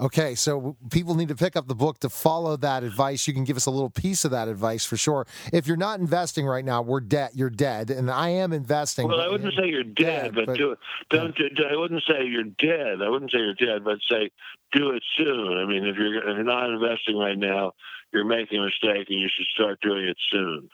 [0.01, 3.29] Okay, so people need to pick up the book to follow that advice.
[3.29, 5.27] You can give us a little piece of that advice for sure.
[5.53, 7.33] If you're not investing right now, we're dead.
[7.35, 9.09] You're dead, and I am investing.
[9.09, 10.79] Well, I wouldn't say you're dead, but, but- do it.
[11.11, 11.37] Don't.
[11.37, 13.03] do- I wouldn't say you're dead.
[13.03, 14.31] I wouldn't say you're dead, but say
[14.73, 15.59] do it soon.
[15.59, 17.73] I mean, if you're if you're not investing right now,
[18.13, 20.71] you're making a mistake, and you should start doing it soon.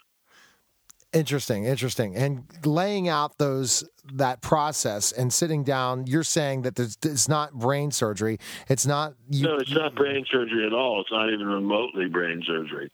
[1.16, 2.14] Interesting, interesting.
[2.14, 7.54] And laying out those that process and sitting down, you're saying that there's, it's not
[7.54, 8.38] brain surgery.
[8.68, 9.46] It's not you.
[9.46, 11.00] no, it's not brain surgery at all.
[11.00, 12.90] It's not even remotely brain surgery.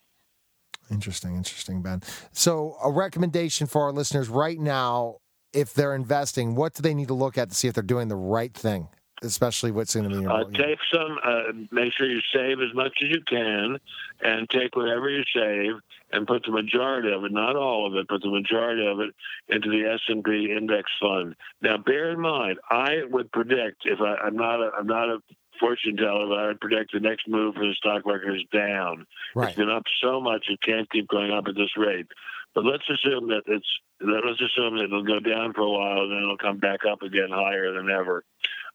[0.88, 2.00] Interesting, interesting, Ben.
[2.30, 5.16] So, a recommendation for our listeners right now,
[5.52, 8.06] if they're investing, what do they need to look at to see if they're doing
[8.06, 8.86] the right thing,
[9.22, 11.18] especially what's going to be Uh, take some.
[11.24, 13.78] Uh, make sure you save as much as you can,
[14.20, 15.80] and take whatever you save
[16.12, 19.14] and put the majority of it, not all of it, but the majority of it,
[19.48, 21.34] into the S and P index fund.
[21.60, 25.18] Now, bear in mind, I would predict if I, I'm not a, I'm not a
[25.58, 29.06] fortune teller, but I would predict the next move for the stock market is down.
[29.34, 29.48] right.
[29.48, 32.06] It's been up so much it can't keep going up at this rate.
[32.54, 33.66] But let's assume that it's
[34.00, 37.02] let's assume that it'll go down for a while and then it'll come back up
[37.02, 38.24] again higher than ever.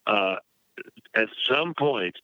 [0.08, 0.36] Uh,
[1.16, 2.16] at some point,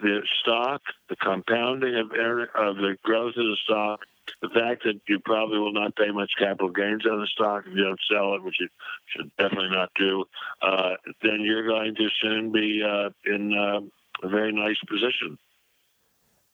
[0.00, 4.00] the stock, the compounding of earn- of the growth of the stock,
[4.40, 7.74] the fact that you probably will not pay much capital gains on the stock if
[7.74, 8.68] you don't sell it, which you
[9.06, 10.24] should definitely not do,
[10.62, 13.80] uh, then you're going to soon be uh, in uh,
[14.22, 15.38] a very nice position.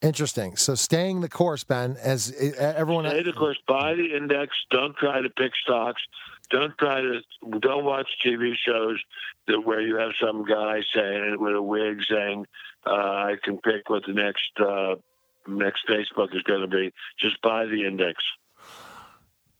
[0.00, 0.56] Interesting.
[0.56, 3.06] So, staying the course, Ben, as uh, everyone.
[3.06, 3.58] Stay the course.
[3.66, 4.56] Buy the index.
[4.70, 6.00] Don't try to pick stocks.
[6.50, 7.20] Don't try to.
[7.58, 9.02] Don't watch TV shows
[9.64, 12.46] where you have some guy saying with a wig saying,
[12.86, 14.96] uh, "I can pick what the next uh,
[15.46, 18.22] next Facebook is going to be." Just buy the index.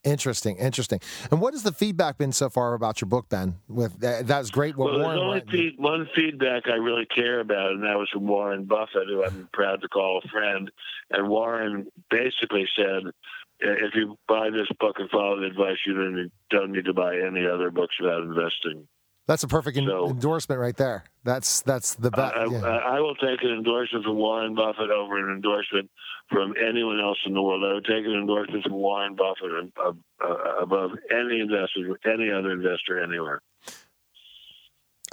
[0.05, 1.01] Interesting, interesting.
[1.29, 3.57] And what has the feedback been so far about your book, Ben?
[3.67, 4.77] With that, that was great.
[4.77, 8.25] What well, Warren only feed, one feedback I really care about, and that was from
[8.25, 10.71] Warren Buffett, who I'm proud to call a friend.
[11.11, 13.11] And Warren basically said,
[13.59, 16.93] if you buy this book and follow the advice, you don't need, don't need to
[16.93, 18.87] buy any other books about investing.
[19.29, 21.03] That's a perfect en- endorsement right there.
[21.23, 22.33] That's that's the best.
[22.35, 25.87] I, I, I will take an endorsement from Warren Buffett over an endorsement
[26.31, 27.63] from anyone else in the world.
[27.63, 32.51] I would take an endorsement from Warren Buffett uh, uh, above any investor, any other
[32.51, 33.43] investor anywhere.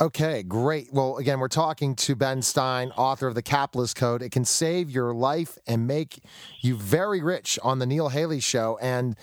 [0.00, 0.88] Okay, great.
[0.90, 4.22] Well, again, we're talking to Ben Stein, author of The Capitalist Code.
[4.22, 6.20] It can save your life and make
[6.62, 8.78] you very rich on the Neil Haley show.
[8.80, 9.14] And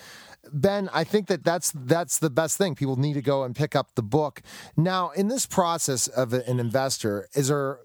[0.52, 2.74] Ben, I think that that's that's the best thing.
[2.74, 4.42] People need to go and pick up the book.
[4.76, 7.80] Now, in this process of an investor, is there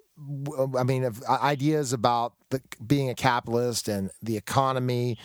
[0.78, 5.18] I mean, of uh, ideas about the, being a capitalist and the economy.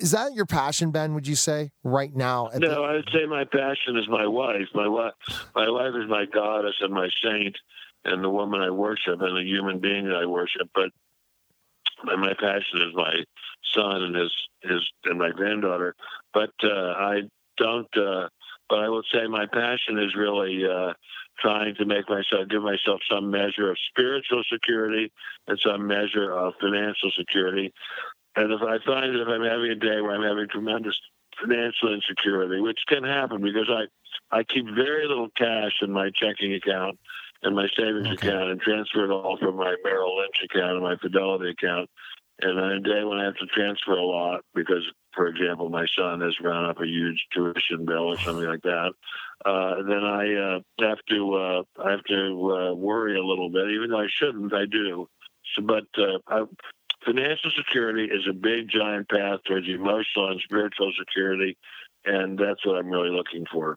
[0.00, 1.14] Is that your passion, Ben?
[1.14, 2.50] Would you say right now?
[2.54, 4.66] No, the- I would say my passion is my wife.
[4.74, 5.12] My wife,
[5.54, 7.56] my wife is my goddess and my saint,
[8.04, 10.68] and the woman I worship and the human being that I worship.
[10.74, 10.90] But
[12.04, 13.24] my passion is my
[13.74, 15.94] son and his his and my granddaughter.
[16.32, 17.22] But uh, I
[17.56, 17.96] don't.
[17.96, 18.28] Uh,
[18.68, 20.92] but I will say my passion is really uh,
[21.38, 25.10] trying to make myself give myself some measure of spiritual security
[25.46, 27.72] and some measure of financial security.
[28.36, 30.98] And if I find that if I'm having a day where I'm having tremendous
[31.40, 33.86] financial insecurity, which can happen because I
[34.30, 36.98] I keep very little cash in my checking account
[37.42, 38.28] and my savings Okay.
[38.28, 41.88] account, and transfer it all from my Merrill Lynch account and my Fidelity account.
[42.40, 45.86] And on a day when I have to transfer a lot, because, for example, my
[45.96, 48.92] son has run up a huge tuition bill or something like that,
[49.44, 53.70] uh, then I uh, have to uh, I have to uh, worry a little bit,
[53.70, 54.54] even though I shouldn't.
[54.54, 55.08] I do.
[55.56, 56.44] So, but uh, I,
[57.04, 61.56] financial security is a big, giant path towards emotional and spiritual security,
[62.04, 63.76] and that's what I'm really looking for.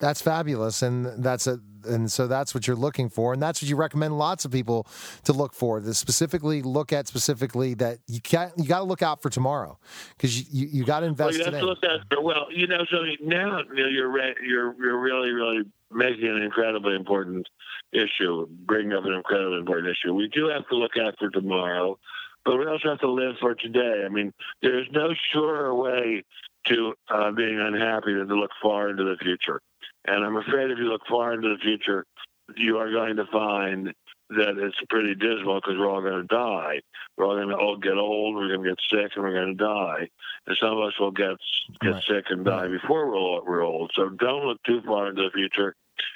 [0.00, 3.68] That's fabulous, and that's a and so that's what you're looking for, and that's what
[3.68, 4.86] you recommend lots of people
[5.24, 5.80] to look for.
[5.80, 9.78] To specifically look at specifically that you got you got to look out for tomorrow
[10.16, 11.60] because you, you, you got to Well, invest you have today.
[11.60, 12.84] to look at well, you know.
[12.90, 17.48] So now you know, you're re- you're you're really really making an incredibly important
[17.92, 20.14] issue, bringing up an incredibly important issue.
[20.14, 21.98] We do have to look out for tomorrow,
[22.44, 24.04] but we also have to live for today.
[24.06, 24.32] I mean,
[24.62, 26.24] there's no surer way
[26.66, 29.60] to uh, being unhappy than to look far into the future.
[30.06, 32.04] And I'm afraid if you look far into the future,
[32.56, 33.92] you are going to find
[34.30, 36.80] that it's pretty dismal because we're all going to die.
[37.16, 38.36] We're all going to all get old.
[38.36, 40.08] We're going to get sick, and we're going to die.
[40.46, 41.36] And some of us will get
[41.80, 42.02] get Right.
[42.08, 43.90] sick and die before we're, we're old.
[43.94, 45.74] So don't look too far into the future.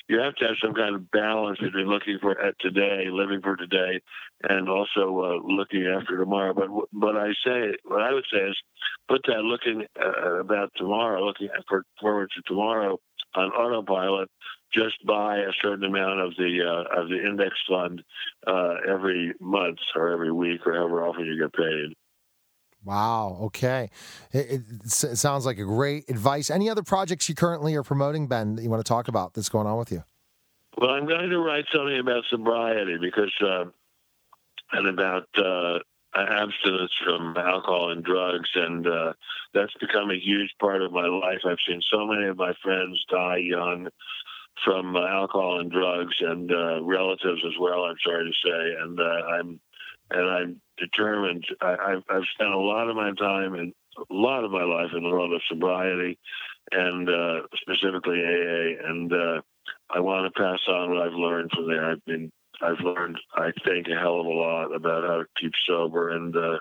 [0.08, 3.56] You have to have some kind of balance between looking for at today, living for
[3.56, 4.00] today,
[4.48, 6.54] and also uh, looking after tomorrow.
[6.54, 8.56] But what I say, what I would say is,
[9.08, 12.98] put that looking uh, about tomorrow, looking for, forward to tomorrow
[13.36, 14.28] on autopilot.
[14.72, 18.02] Just buy a certain amount of the uh, of the index fund
[18.46, 21.94] uh, every month or every week or however often you get paid.
[22.84, 23.38] Wow.
[23.42, 23.88] Okay.
[24.32, 26.50] It, it, sounds like a great advice.
[26.50, 29.48] Any other projects you currently are promoting, Ben, that you want to talk about that's
[29.48, 30.04] going on with you?
[30.76, 33.64] Well, I'm going to write something about sobriety because, uh,
[34.72, 35.78] and about uh,
[36.22, 39.12] abstinence from alcohol and drugs, and uh,
[39.52, 41.40] that's become a huge part of my life.
[41.44, 43.88] I've seen so many of my friends die young
[44.64, 47.84] from uh, alcohol and drugs, and uh, relatives as well.
[47.84, 49.60] I'm sorry to say, and uh, I'm
[50.10, 51.44] and I'm determined.
[51.60, 54.90] I, I've, I've spent a lot of my time and a lot of my life
[54.94, 56.18] in the world of sobriety,
[56.72, 59.40] and uh, specifically AA, and uh,
[59.90, 61.90] I want to pass on what I've learned from there.
[61.90, 62.30] I've been,
[62.64, 66.34] I've learned, I think, a hell of a lot about how to keep sober, and
[66.34, 66.58] uh,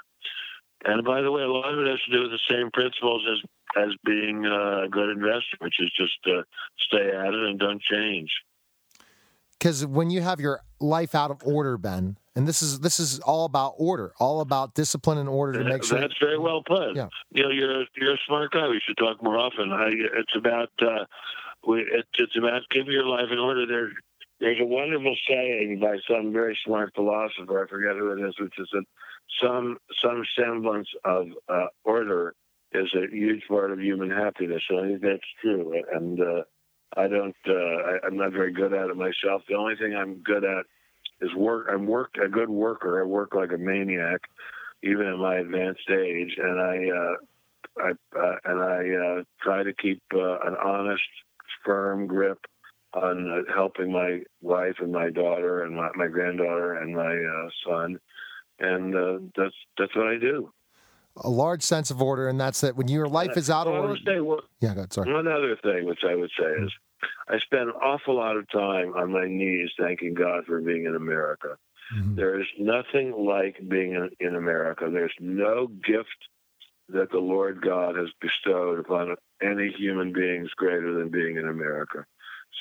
[0.85, 3.23] and by the way, a lot of it has to do with the same principles
[3.31, 6.43] as as being uh, a good investor, which is just uh,
[6.77, 8.29] stay at it and don't change.
[9.57, 13.19] Because when you have your life out of order, Ben, and this is this is
[13.19, 15.99] all about order, all about discipline and order to make sure.
[15.99, 16.95] That's very well put.
[16.95, 17.07] Yeah.
[17.31, 18.67] You know, you're a, you're a smart guy.
[18.67, 19.71] We should talk more often.
[19.71, 21.05] I, it's about uh,
[21.65, 23.65] we, it, it's about keeping your life in order.
[23.65, 23.91] There,
[24.39, 27.63] there's a wonderful saying by some very smart philosopher.
[27.63, 28.83] I forget who it is, which is that
[29.41, 32.35] some some semblance of uh, order
[32.73, 34.63] is a huge part of human happiness.
[34.69, 35.81] And I think that's true.
[35.93, 36.43] And uh,
[36.97, 37.35] I don't.
[37.47, 39.43] Uh, I, I'm not very good at it myself.
[39.47, 40.65] The only thing I'm good at
[41.21, 41.67] is work.
[41.71, 43.01] I'm work a good worker.
[43.01, 44.21] I work like a maniac,
[44.83, 47.15] even at my advanced age, and I uh,
[47.85, 51.03] I uh, and I uh, try to keep an honest,
[51.63, 52.39] firm grip
[52.93, 57.49] on uh, helping my wife and my daughter and my, my granddaughter and my uh,
[57.67, 57.99] son,
[58.59, 60.51] and uh, that's that's what I do.
[61.17, 64.23] a large sense of order, and that's that when your life is out of order.
[64.23, 65.13] one, Yeah, go sorry.
[65.13, 66.71] one other thing, which I would say is,
[67.27, 70.95] I spend an awful lot of time on my knees thanking God for being in
[70.95, 71.57] America.
[71.95, 72.15] Mhm.
[72.15, 74.89] There is nothing like being in, in America.
[74.91, 76.29] There's no gift
[76.89, 82.05] that the Lord God has bestowed upon any human beings greater than being in America.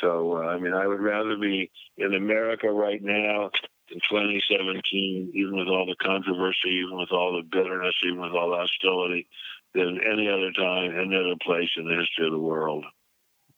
[0.02, 3.50] So, uh, I mean, I would rather be in America right now
[3.90, 8.50] in 2017, even with all the controversy, even with all the bitterness, even with all
[8.50, 9.28] the hostility,
[9.74, 12.84] than any other time, any other place in the history of the world.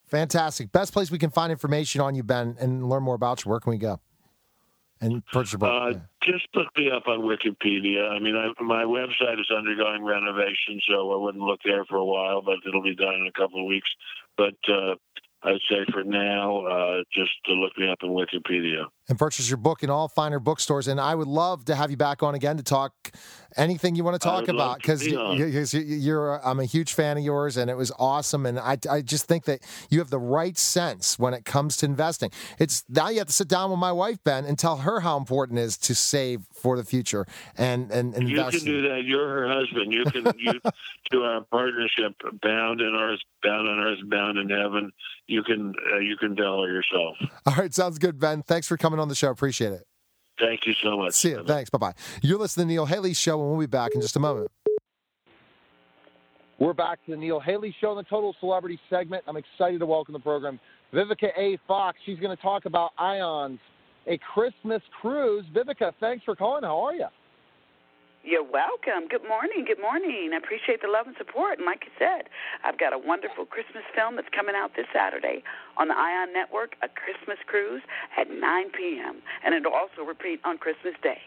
[0.07, 0.71] Fantastic.
[0.71, 3.51] Best place we can find information on you, Ben, and learn more about you.
[3.51, 4.01] Where can we go?
[5.01, 5.69] And purchase book.
[5.69, 5.99] Uh, Yeah.
[6.23, 8.09] Just look me up on Wikipedia.
[8.11, 12.05] I mean, I, my website is undergoing renovation, so I wouldn't look there for a
[12.05, 13.91] while, but it'll be done in a couple of weeks.
[14.37, 14.95] But uh,
[15.45, 18.87] I'd say for now, uh, just to look me up on Wikipedia.
[19.09, 20.88] And purchase your book in all finer bookstores.
[20.88, 23.12] And I would love to have you back on again to talk
[23.57, 27.57] anything you want to talk about because be you're I'm a huge fan of yours
[27.57, 28.47] and it was awesome.
[28.47, 31.87] And I, I just think that you have the right sense when it comes to
[31.87, 32.31] investing.
[32.59, 35.17] It's now you have to sit down with my wife Ben and tell her how
[35.17, 38.57] important it is to save for the future and and You invest.
[38.59, 39.05] can do that.
[39.05, 39.93] You're her husband.
[39.93, 40.61] You can you
[41.12, 44.92] to our partnership, bound in earth, bound on earth, bound in heaven.
[45.27, 47.17] You can uh, you can tell her yourself.
[47.46, 48.42] All right, sounds good, Ben.
[48.42, 49.31] Thanks for coming on the show.
[49.31, 49.85] Appreciate it.
[50.38, 51.15] Thank you so much.
[51.15, 51.45] See you.
[51.47, 51.71] Thanks.
[51.71, 51.95] Bye bye.
[52.23, 54.51] You're listening to Neil Haley Show, and we'll be back in just a moment.
[56.59, 59.25] We're back to the Neil Haley Show in the Total Celebrity segment.
[59.27, 60.59] I'm excited to welcome the program
[60.92, 61.59] Vivica A.
[61.67, 61.99] Fox.
[62.07, 63.59] She's going to talk about Ions,
[64.07, 65.45] a Christmas cruise.
[65.55, 66.63] Vivica, thanks for calling.
[66.65, 67.07] How are you?
[68.25, 69.06] You're welcome.
[69.10, 69.66] Good morning.
[69.68, 70.31] Good morning.
[70.33, 71.58] I appreciate the love and support.
[71.60, 72.33] And like you said,
[72.64, 75.44] I've got a wonderful Christmas film that's coming out this Saturday
[75.77, 77.83] on the Ion Network, A Christmas Cruise
[78.16, 78.40] at 9
[78.72, 79.20] p.m.
[79.44, 81.20] And it'll also repeat on Christmas Day.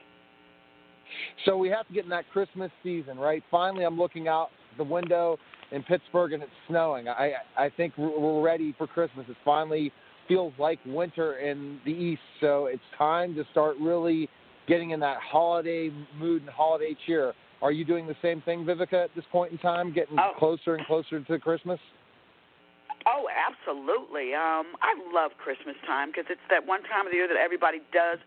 [1.45, 3.43] So we have to get in that Christmas season, right?
[3.51, 5.37] Finally, I'm looking out the window
[5.71, 7.07] in Pittsburgh and it's snowing.
[7.07, 9.27] I I think we're ready for Christmas.
[9.29, 9.91] It finally
[10.27, 14.27] feels like winter in the east, so it's time to start really
[14.67, 17.33] getting in that holiday mood and holiday cheer.
[17.61, 20.31] Are you doing the same thing, Vivica, at this point in time, getting oh.
[20.37, 21.79] closer and closer to Christmas?
[23.07, 24.35] Oh, absolutely.
[24.35, 27.79] Um, I love Christmas time because it's that one time of the year that everybody
[27.93, 28.19] does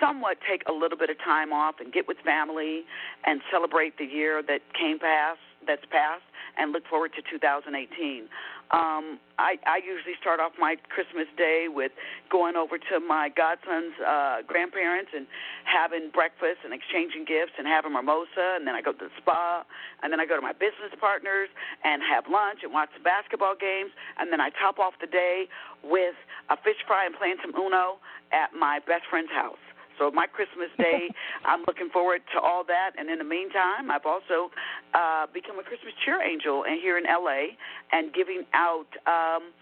[0.00, 2.82] somewhat take a little bit of time off and get with family
[3.24, 6.22] and celebrate the year that came past that's past,
[6.56, 8.28] and look forward to 2018.
[8.74, 11.92] Um, I, I usually start off my Christmas day with
[12.32, 15.26] going over to my godson's uh, grandparents and
[15.62, 19.62] having breakfast and exchanging gifts and having mimosa, and then I go to the spa,
[20.02, 21.48] and then I go to my business partners
[21.84, 25.46] and have lunch and watch the basketball games, and then I top off the day
[25.84, 26.18] with
[26.50, 28.02] a fish fry and playing some Uno
[28.32, 29.65] at my best friend's house.
[29.98, 31.08] So my Christmas day,
[31.44, 32.92] I'm looking forward to all that.
[32.98, 34.50] And in the meantime, I've also
[34.94, 37.56] uh, become a Christmas cheer angel and here in LA
[37.92, 39.52] and giving out um,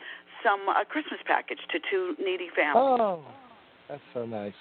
[0.43, 3.01] some a Christmas package to two needy families.
[3.01, 3.25] Oh,
[3.89, 4.57] that's so nice.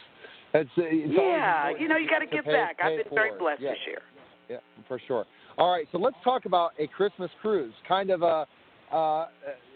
[0.53, 2.78] That's uh, it's yeah, you know, you got to give pay, back.
[2.78, 3.71] Pay I've been very blessed yeah.
[3.71, 4.01] this year.
[4.49, 4.57] Yeah,
[4.88, 5.26] for sure.
[5.57, 7.74] All right, so let's talk about a Christmas cruise.
[7.88, 8.45] Kind of a
[8.93, 9.27] uh,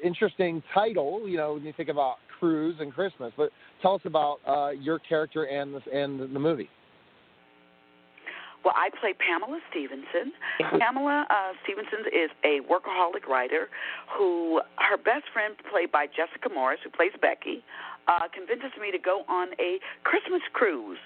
[0.04, 3.34] interesting title, you know, when you think about cruise and Christmas.
[3.36, 3.50] But
[3.82, 6.70] tell us about uh, your character and the, and the movie.
[8.64, 10.34] Well, I play Pamela Stevenson.
[10.80, 13.70] Pamela uh, Stevenson is a workaholic writer
[14.18, 17.64] who her best friend, played by Jessica Morris, who plays Becky,
[18.08, 21.00] uh, convinces me to go on a Christmas cruise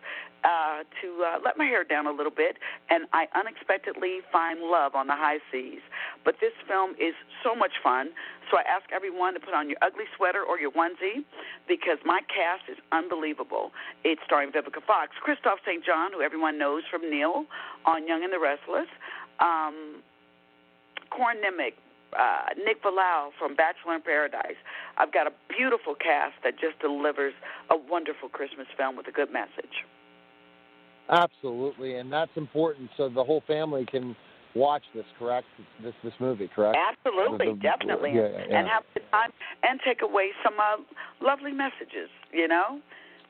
[0.43, 2.57] uh, to uh, let my hair down a little bit,
[2.89, 5.81] and I unexpectedly find love on the high seas.
[6.25, 8.09] But this film is so much fun,
[8.49, 11.25] so I ask everyone to put on your ugly sweater or your onesie
[11.67, 13.71] because my cast is unbelievable.
[14.03, 15.85] It's starring Vivica Fox, Kristoff St.
[15.85, 17.45] John, who everyone knows from Neil
[17.85, 18.89] on Young and the Restless,
[19.39, 20.01] um,
[21.09, 21.73] Corin Nemec,
[22.17, 24.59] uh, Nick Viall from Bachelor in Paradise.
[24.97, 27.33] I've got a beautiful cast that just delivers
[27.69, 29.85] a wonderful Christmas film with a good message.
[31.09, 34.15] Absolutely, and that's important so the whole family can
[34.55, 35.05] watch this.
[35.19, 35.45] Correct?
[35.83, 36.77] This this movie, correct?
[36.77, 38.59] Absolutely, the, the, definitely, yeah, yeah.
[38.59, 39.31] and have the time
[39.63, 40.77] and take away some uh,
[41.19, 42.09] lovely messages.
[42.31, 42.79] You know,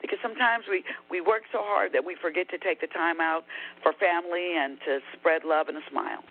[0.01, 3.45] because sometimes we we work so hard that we forget to take the time out
[3.81, 6.23] for family and to spread love and a smile.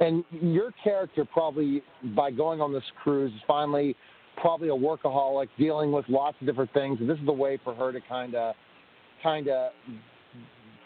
[0.00, 1.82] And your character probably
[2.14, 3.96] by going on this cruise is finally
[4.36, 7.74] probably a workaholic dealing with lots of different things and this is the way for
[7.74, 8.54] her to kind of
[9.22, 9.72] kind of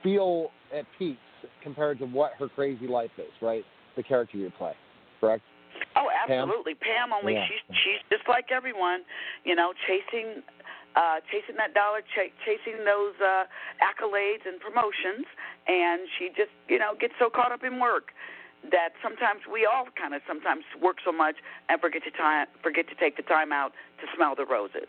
[0.02, 1.16] feel at peace
[1.62, 3.64] compared to what her crazy life is, right?
[3.96, 4.72] The character you play,
[5.20, 5.42] correct?
[5.96, 6.74] Oh, absolutely.
[6.74, 7.46] Pam, Pam only Yeah.
[7.46, 9.02] she's she's just like everyone,
[9.44, 10.42] you know, chasing
[10.96, 13.44] uh chasing that dollar, ch- chasing those uh
[13.82, 15.26] accolades and promotions,
[15.66, 18.12] and she just, you know, gets so caught up in work
[18.70, 21.36] that sometimes we all kind of sometimes work so much
[21.68, 24.88] and forget to time forget to take the time out to smell the roses.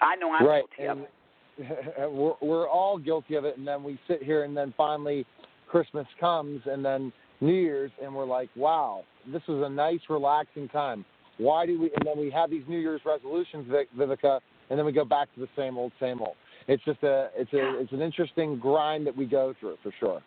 [0.00, 0.64] I know I'm right.
[0.76, 1.10] guilty of And it.
[2.12, 5.26] we're, we're all guilty of it, and then we sit here, and then finally
[5.68, 10.68] Christmas comes, and then New Year's, and we're like, wow, this was a nice, relaxing
[10.68, 11.04] time.
[11.38, 11.90] Why do we?
[11.96, 15.40] And then we have these New Year's resolutions, Vivica, and then we go back to
[15.40, 16.36] the same old, same old.
[16.68, 20.22] It's just a, it's a, it's an interesting grind that we go through for sure.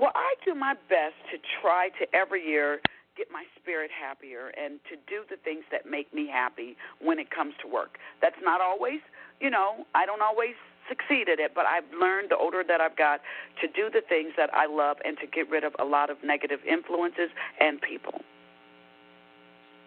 [0.00, 2.80] Well, I do my best to try to every year
[3.16, 7.30] get my spirit happier and to do the things that make me happy when it
[7.30, 7.98] comes to work.
[8.22, 9.00] That's not always,
[9.40, 10.54] you know, I don't always
[10.88, 13.20] succeed at it, but I've learned the older that I've got
[13.60, 16.18] to do the things that I love and to get rid of a lot of
[16.22, 17.30] negative influences
[17.60, 18.22] and people.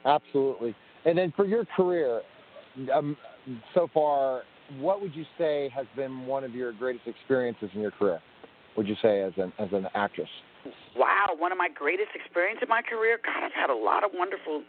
[0.03, 0.75] Absolutely.
[1.05, 2.21] And then for your career,
[2.93, 3.15] um,
[3.73, 4.43] so far,
[4.79, 8.21] what would you say has been one of your greatest experiences in your career?
[8.77, 10.29] Would you say as an as an actress?
[10.95, 13.19] Wow, one of my greatest experiences in my career.
[13.23, 14.63] God, I've had a lot of wonderful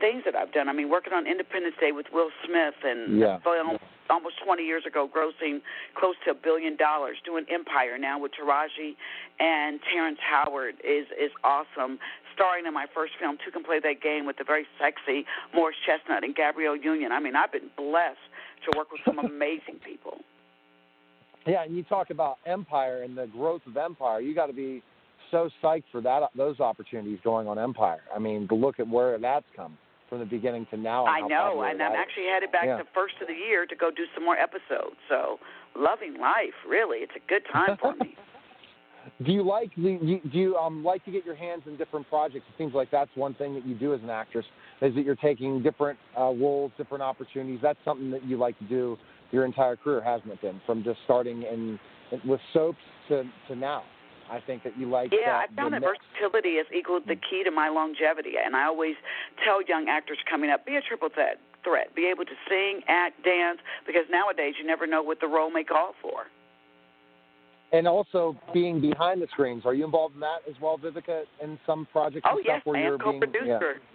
[0.00, 0.68] things that I've done.
[0.68, 3.38] I mean, working on Independence Day with Will Smith and Yeah.
[3.38, 3.78] film
[4.10, 5.62] almost 20 years ago, grossing
[5.94, 7.16] close to a billion dollars.
[7.24, 8.96] Doing Empire now with Taraji
[9.40, 11.98] and Terrence Howard is is awesome.
[12.34, 15.24] Starring in my first film, Two Can Play That Game, with the very sexy
[15.54, 17.12] Morris Chestnut and Gabrielle Union.
[17.12, 18.18] I mean, I've been blessed
[18.64, 20.20] to work with some amazing people.
[21.46, 24.20] Yeah, and you talk about Empire and the growth of Empire.
[24.20, 24.82] You got to be
[25.30, 28.02] so psyched for that those opportunities going on Empire.
[28.14, 29.76] I mean, to look at where that's come
[30.08, 31.06] from the beginning to now.
[31.06, 32.76] I know, and I'm actually headed back yeah.
[32.76, 34.96] the first of the year to go do some more episodes.
[35.08, 35.38] So,
[35.76, 38.16] loving life, really, it's a good time for me.
[39.24, 42.08] do you like do you, do you um, like to get your hands in different
[42.08, 42.44] projects?
[42.48, 44.46] It seems like that's one thing that you do as an actress
[44.80, 47.60] is that you're taking different uh, roles, different opportunities.
[47.62, 48.96] That's something that you like to do
[49.30, 50.40] your entire career, hasn't it?
[50.40, 51.78] Been from just starting in,
[52.24, 53.84] with soaps to to now.
[54.30, 55.12] I think that you like.
[55.12, 55.20] It.
[55.20, 55.98] Yeah, that, I found that mix.
[56.00, 58.94] versatility is equaled the key to my longevity, and I always
[59.44, 61.38] tell young actors coming up, be a triple threat.
[61.62, 65.50] Threat, be able to sing, act, dance, because nowadays you never know what the role
[65.50, 66.24] may call for.
[67.72, 69.62] And also being behind the screens.
[69.64, 72.66] Are you involved in that as well, Vivica, in some projects Oh and yes, stuff
[72.66, 73.74] where I you're am being co-producer.
[73.76, 73.93] yeah.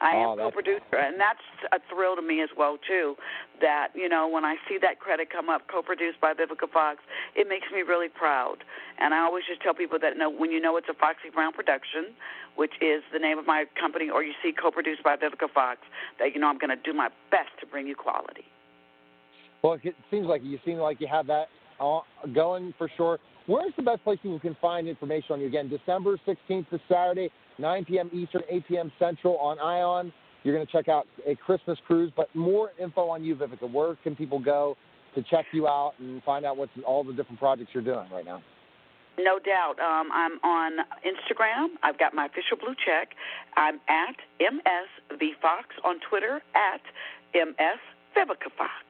[0.00, 1.40] I am Oh, co-producer, and that's
[1.72, 3.16] a thrill to me as well too.
[3.60, 7.00] That you know, when I see that credit come up, co-produced by Vivica Fox,
[7.34, 8.58] it makes me really proud.
[8.98, 11.52] And I always just tell people that know when you know it's a Foxy Brown
[11.52, 12.12] production,
[12.56, 15.80] which is the name of my company, or you see co-produced by Vivica Fox,
[16.18, 18.44] that you know I'm going to do my best to bring you quality.
[19.62, 21.48] Well, it seems like you seem like you have that
[21.80, 22.00] uh,
[22.34, 23.18] going for sure.
[23.46, 25.46] Where's the best place people can find information on you?
[25.46, 28.10] Again, December 16th to Saturday, 9 p.m.
[28.12, 28.92] Eastern, 8 p.m.
[28.98, 30.12] Central on Ion.
[30.42, 33.70] You're going to check out a Christmas cruise, but more info on you, Vivica.
[33.70, 34.76] Where can people go
[35.14, 38.24] to check you out and find out what's all the different projects you're doing right
[38.24, 38.42] now?
[39.18, 39.78] No doubt.
[39.80, 41.68] Um, I'm on Instagram.
[41.82, 43.10] I've got my official blue check.
[43.56, 46.80] I'm at MSVFox on Twitter, at
[47.34, 48.86] MSVivicaFox.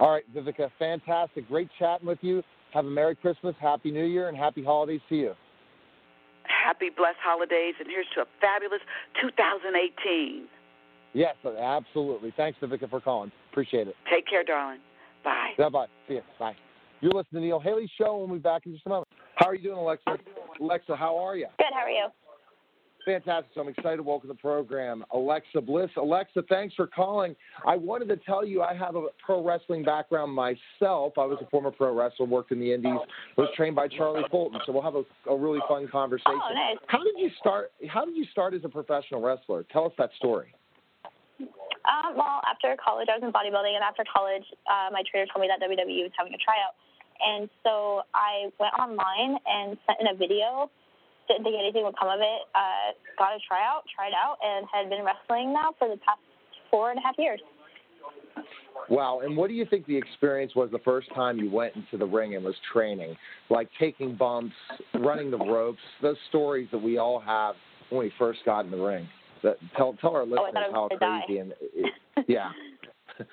[0.00, 1.46] All right, Vivica, fantastic.
[1.46, 2.42] Great chatting with you.
[2.72, 5.32] Have a Merry Christmas, Happy New Year, and Happy Holidays to you.
[6.44, 8.80] Happy, blessed holidays, and here's to a fabulous
[9.20, 10.46] 2018.
[11.12, 12.32] Yes, absolutely.
[12.36, 13.32] Thanks, Vivica, for calling.
[13.50, 13.96] Appreciate it.
[14.12, 14.78] Take care, darling.
[15.24, 15.52] Bye.
[15.58, 15.86] Bye bye.
[16.06, 16.22] See you.
[16.38, 16.54] Bye.
[17.00, 18.18] You're listening to Neil Haley Show.
[18.18, 19.08] We'll be back in just a moment.
[19.36, 20.18] How are you doing, Alexa?
[20.60, 21.46] Alexa, how are you?
[21.58, 21.66] Good.
[21.72, 22.06] How are you?
[23.04, 23.52] Fantastic.
[23.54, 25.90] So I'm excited to welcome the program Alexa Bliss.
[25.96, 27.34] Alexa, thanks for calling.
[27.66, 31.14] I wanted to tell you I have a pro wrestling background myself.
[31.16, 32.98] I was a former pro wrestler, worked in the Indies,
[33.36, 34.60] was trained by Charlie Fulton.
[34.66, 36.40] So we'll have a, a really fun conversation.
[36.42, 36.76] Oh, nice.
[36.88, 37.72] How did you start?
[37.88, 39.64] How did you start as a professional wrestler?
[39.72, 40.54] Tell us that story.
[41.40, 45.40] Um, well, after college, I was in bodybuilding, and after college, uh, my trainer told
[45.40, 46.76] me that WWE was having a tryout.
[47.20, 50.70] And so I went online and sent in a video.
[51.30, 52.40] Didn't think anything would come of it.
[52.58, 56.18] Uh, got a tryout, tried out, and had been wrestling now for the past
[56.70, 57.38] four and a half years.
[58.88, 59.20] Wow.
[59.22, 62.06] And what do you think the experience was the first time you went into the
[62.06, 63.16] ring and was training?
[63.48, 64.54] Like taking bumps,
[64.94, 67.54] running the ropes, those stories that we all have
[67.90, 69.08] when we first got in the ring.
[69.44, 71.92] That tell tell our Oh, listeners I how gonna crazy and it,
[72.26, 72.50] yeah.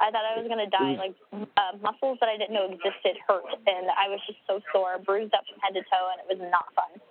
[0.00, 0.94] I thought I was going to die.
[0.94, 4.98] Like uh, muscles that I didn't know existed hurt, and I was just so sore,
[5.02, 7.02] bruised up from head to toe, and it was not fun.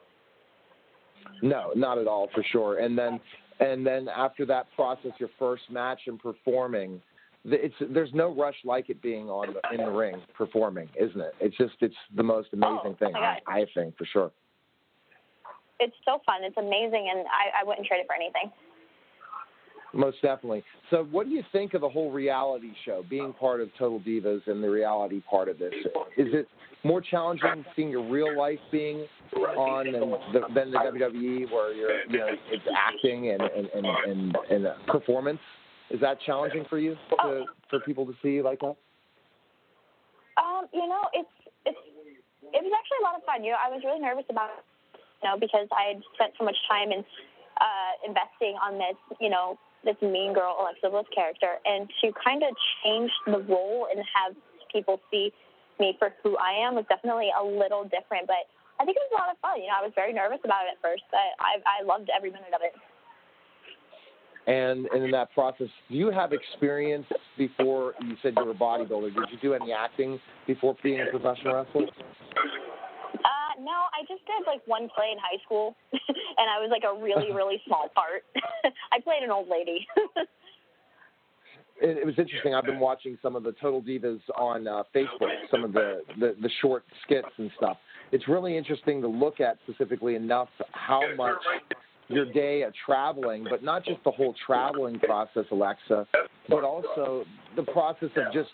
[1.42, 2.80] No, not at all for sure.
[2.80, 3.20] And then
[3.60, 7.02] and then after that process, your first match and performing,
[7.46, 11.34] it's there's no rush like it being on the, in the ring performing, isn't it?
[11.40, 14.32] It's just it's the most amazing Oh, thing I, I think for sure.
[15.80, 16.44] It's so fun.
[16.44, 18.52] It's amazing, and I, I wouldn't trade it for anything.
[19.94, 20.64] Most definitely.
[20.90, 24.46] So, what do you think of the whole reality show, being part of Total Divas
[24.48, 25.74] and the reality part of this?
[26.18, 26.48] Is it
[26.88, 32.06] more challenging seeing your real life being on than the, than the WWE, where you're,
[32.10, 35.40] you know, it's acting and and and and, and performance?
[35.90, 38.76] Is that challenging for you to for people to see like that?
[40.38, 41.30] Um, you know, it's
[41.66, 41.78] it's
[42.54, 43.44] it was actually a lot of fun.
[43.44, 44.64] You know, I was really nervous about
[44.96, 47.04] you know, because I had spent so much time in
[47.60, 52.44] uh investing on this, you know, this mean girl Alexa Bliss character and to kind
[52.44, 54.36] of change the role and have
[54.72, 55.32] people see
[55.80, 58.50] me for who I am was definitely a little different, but
[58.80, 59.62] I think it was a lot of fun.
[59.62, 62.30] You know, I was very nervous about it at first, but I I loved every
[62.30, 62.74] minute of it.
[64.48, 67.06] And, and in that process, do you have experience
[67.38, 69.14] before you said you were a bodybuilder?
[69.14, 71.84] Did you do any acting before being a professional wrestler?
[71.84, 76.84] Uh, no, I just did like one play in high school, and I was like
[76.88, 78.24] a really, really small part.
[78.94, 79.86] I played an old lady.
[81.82, 82.54] It, it was interesting.
[82.54, 86.36] I've been watching some of the Total Divas on uh, Facebook, some of the, the
[86.42, 87.78] the short skits and stuff.
[88.12, 91.38] It's really interesting to look at specifically enough how much
[92.10, 96.08] your day of traveling, but not just the whole traveling process, Alexa,
[96.48, 97.26] but also
[97.56, 98.50] the process of just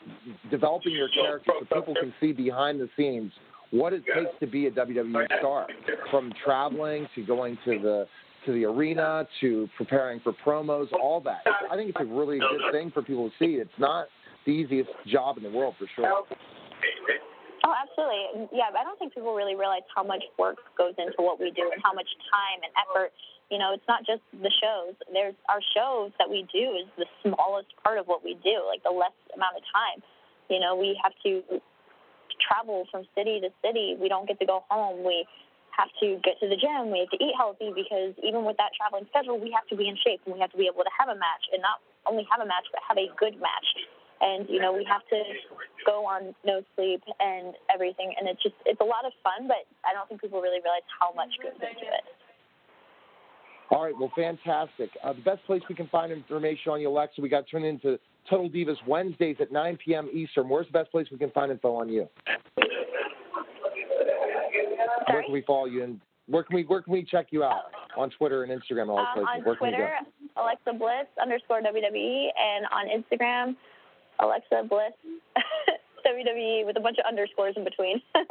[0.49, 3.31] developing your character so people can see behind the scenes
[3.71, 5.67] what it takes to be a WWE star,
[6.11, 8.07] from traveling to going to the
[8.45, 11.43] to the arena to preparing for promos, all that.
[11.71, 13.55] I think it's a really good thing for people to see.
[13.55, 14.07] It's not
[14.45, 16.23] the easiest job in the world for sure.
[17.65, 18.49] Oh, absolutely.
[18.51, 21.71] Yeah, I don't think people really realize how much work goes into what we do
[21.71, 23.11] and how much time and effort.
[23.49, 24.95] You know, it's not just the shows.
[25.11, 28.83] There's our shows that we do is the smallest part of what we do, like
[28.83, 30.03] the less amount of time.
[30.49, 31.41] You know, we have to
[32.43, 33.95] travel from city to city.
[33.95, 35.05] We don't get to go home.
[35.05, 35.25] We
[35.77, 36.93] have to get to the gym.
[36.93, 39.89] We have to eat healthy because even with that traveling schedule, we have to be
[39.89, 42.25] in shape and we have to be able to have a match and not only
[42.29, 43.67] have a match, but have a good match.
[44.21, 45.19] And you know we have to
[45.85, 49.67] go on no sleep and everything and it's just it's a lot of fun but
[49.83, 52.05] i don't think people really realize how much goes into it.
[53.69, 54.91] All right well fantastic.
[55.03, 57.99] Uh, the best place we can find information on you alexa we got turned into
[58.29, 60.47] total divas wednesdays at 9 p.m eastern.
[60.47, 62.07] Where's the best place we can find info on you
[65.07, 65.17] Sorry?
[65.17, 67.63] where can we follow you and where can we where can we check you out?
[67.97, 69.27] On twitter and instagram all um, places.
[69.47, 69.89] on twitter
[70.37, 73.55] alexa bliss underscore wwe and on instagram
[74.19, 74.93] alexa bliss
[76.05, 78.01] wwe with a bunch of underscores in between.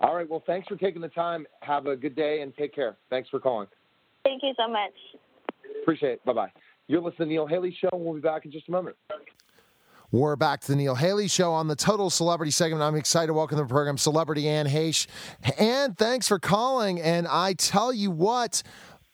[0.00, 1.46] All right well thanks for taking the time.
[1.60, 2.96] Have a good day and take care.
[3.10, 3.68] Thanks for calling.
[4.24, 4.92] Thank you so much.
[5.82, 6.24] Appreciate it.
[6.24, 6.50] Bye-bye.
[6.88, 8.96] You're listening to the neil haley show we'll be back in just a moment
[10.14, 12.82] We're back to the Neil Haley Show on the Total Celebrity segment.
[12.82, 15.08] I'm excited to welcome to the program Celebrity Anne Heche.
[15.58, 17.00] Anne, thanks for calling.
[17.00, 18.62] And I tell you what,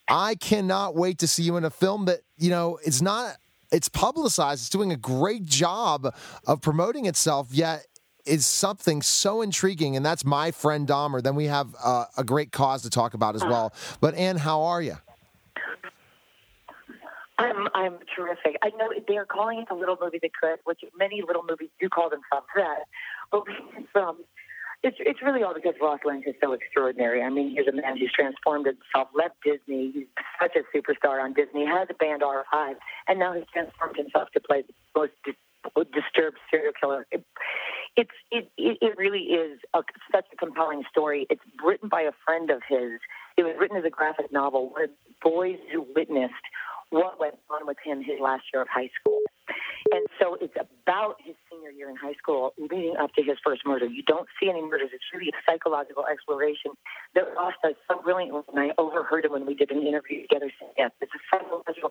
[0.08, 3.38] I cannot wait to see you in a film that, you know, it's not,
[3.72, 6.14] it's publicized, it's doing a great job
[6.46, 7.86] of promoting itself, yet
[8.26, 9.96] is something so intriguing.
[9.96, 11.22] And that's My Friend Dahmer.
[11.22, 13.72] Then we have uh, a great cause to talk about as well.
[14.02, 14.98] But Anne, how are you?
[17.40, 18.56] I'm I'm terrific.
[18.62, 21.88] I know they're calling it a little movie that could, which many little movies do
[21.88, 22.84] call themselves that.
[23.32, 23.44] But
[23.76, 24.18] it's um,
[24.82, 27.22] it's it's really all because Ross Lynch is so extraordinary.
[27.22, 29.90] I mean, he's a man who's transformed himself, left Disney.
[29.92, 30.06] He's
[30.40, 31.66] such a superstar on Disney.
[31.66, 32.74] Has a band R5,
[33.08, 37.06] and now he's transformed himself to play the most dis- disturbed serial killer.
[37.10, 37.24] It,
[37.96, 39.80] it's it, it really is a,
[40.12, 41.26] such a compelling story.
[41.30, 43.00] It's written by a friend of his.
[43.36, 44.70] It was written as a graphic novel.
[44.70, 46.34] One the boys who witnessed
[46.90, 49.20] what went on with him his last year of high school.
[49.92, 53.62] And so it's about his senior year in high school leading up to his first
[53.66, 53.86] murder.
[53.86, 54.90] You don't see any murders.
[54.92, 56.72] It's really a psychological exploration
[57.14, 58.42] that Ross does so brilliantly.
[58.52, 61.90] And I overheard him when we did an interview together saying, yes, it's a psychological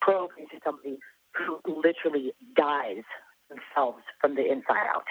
[0.00, 0.98] probe into somebody
[1.36, 3.04] who literally dies
[3.48, 5.04] themselves from the inside out.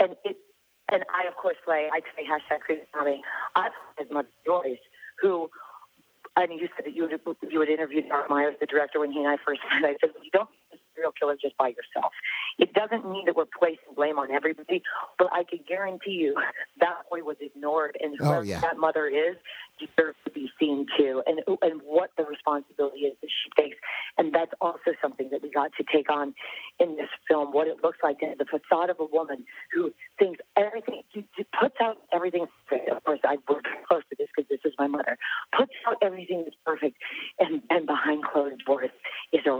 [0.00, 0.36] And it
[0.90, 3.22] and I of course play I play hashtag crazy mommy.
[3.56, 4.82] I play as Mother Joyce,
[5.20, 5.50] who
[6.38, 7.08] I mean, you said you
[7.50, 9.90] you would interview Marc Meyers, the director, when he and I first met.
[9.90, 10.48] I said, you don't
[10.98, 12.12] serial killer just by yourself.
[12.58, 14.82] It doesn't mean that we're placing blame on everybody,
[15.18, 16.34] but I can guarantee you
[16.80, 18.60] that boy was ignored, and oh, whoever Oh, yeah.
[18.60, 19.36] that mother is
[19.78, 23.76] deserves to be seen too, and and what the responsibility is that she takes,
[24.16, 26.34] and that's also something that we got to take on
[26.80, 27.52] in this film.
[27.52, 31.76] What it looks like, the facade of a woman who thinks everything, she she puts
[31.80, 32.46] out everything.
[32.90, 35.16] Of course, I work close to this because this is my mother.
[35.56, 36.96] Puts out everything that's perfect,
[37.38, 38.90] and and behind closed doors
[39.32, 39.52] is a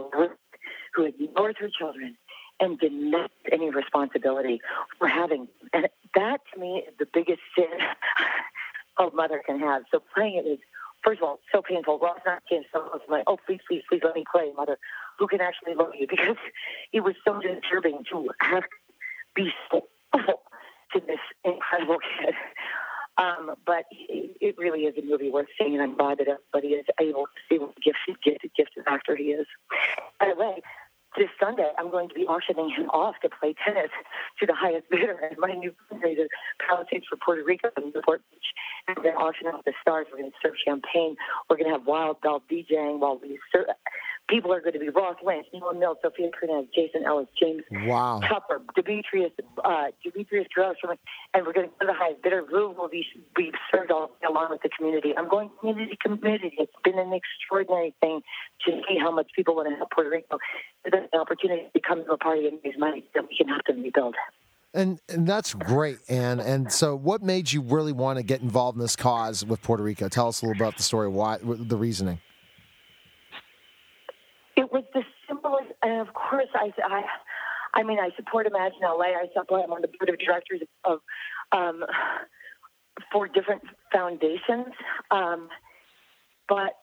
[0.98, 2.16] who ignores her children
[2.60, 4.60] and denies any responsibility
[4.98, 5.46] for having.
[5.72, 7.66] And that to me is the biggest sin
[8.98, 9.82] a mother can have.
[9.92, 10.58] So playing it is,
[11.04, 12.00] first of all, so painful.
[12.00, 12.90] Ross not came so.
[12.92, 14.76] I'm like, oh, please, please, please let me play, mother,
[15.18, 16.36] who can actually love you because
[16.92, 18.68] it was so disturbing to have to
[19.36, 20.42] be so awful
[20.94, 22.34] to this incredible kid.
[23.18, 26.86] Um, but it, really is a movie worth seeing, and I'm glad that everybody is
[27.00, 29.46] able to see what gifted, gifted, gifted actor he is.
[30.20, 30.62] By the way,
[31.16, 33.90] this Sunday, I'm going to be auctioning him off to play tennis
[34.40, 36.26] to the highest bidder at my new fundraiser,
[36.66, 38.52] Palisades for Puerto Rico in Newport Beach.
[38.86, 40.06] And we're going to auction off the stars.
[40.10, 41.16] We're going to serve champagne.
[41.48, 43.66] We're going to have Wild Bell DJing while we serve.
[44.28, 48.20] People are going to be Ross Lynch, Noah Mills, Sofia Pernas, Jason Ellis, James Wow.
[48.20, 49.32] Tupper, Demetrius,
[49.64, 50.76] uh, Demetrius Grosse,
[51.34, 52.44] and we're going to go to the highest bidder.
[52.48, 55.14] Who will be, be served all along with the community.
[55.16, 56.52] I'm going community to community.
[56.58, 58.20] It's been an extraordinary thing
[58.66, 60.38] to see how much people want to help Puerto Rico.
[60.84, 63.62] There's an opportunity to come to a party and raise money that we can help
[63.66, 64.14] them rebuild.
[64.74, 66.40] And, and that's great, Anne.
[66.40, 69.82] And so, what made you really want to get involved in this cause with Puerto
[69.82, 70.08] Rico?
[70.08, 72.20] Tell us a little about the story, why, the reasoning.
[74.58, 77.02] It was the simplest, and of course, I, I,
[77.74, 79.14] I mean, I support Imagine LA.
[79.14, 79.62] I support.
[79.64, 80.98] I'm on the board of directors of
[81.52, 81.84] um,
[83.12, 84.74] four different foundations.
[85.12, 85.48] Um,
[86.48, 86.74] but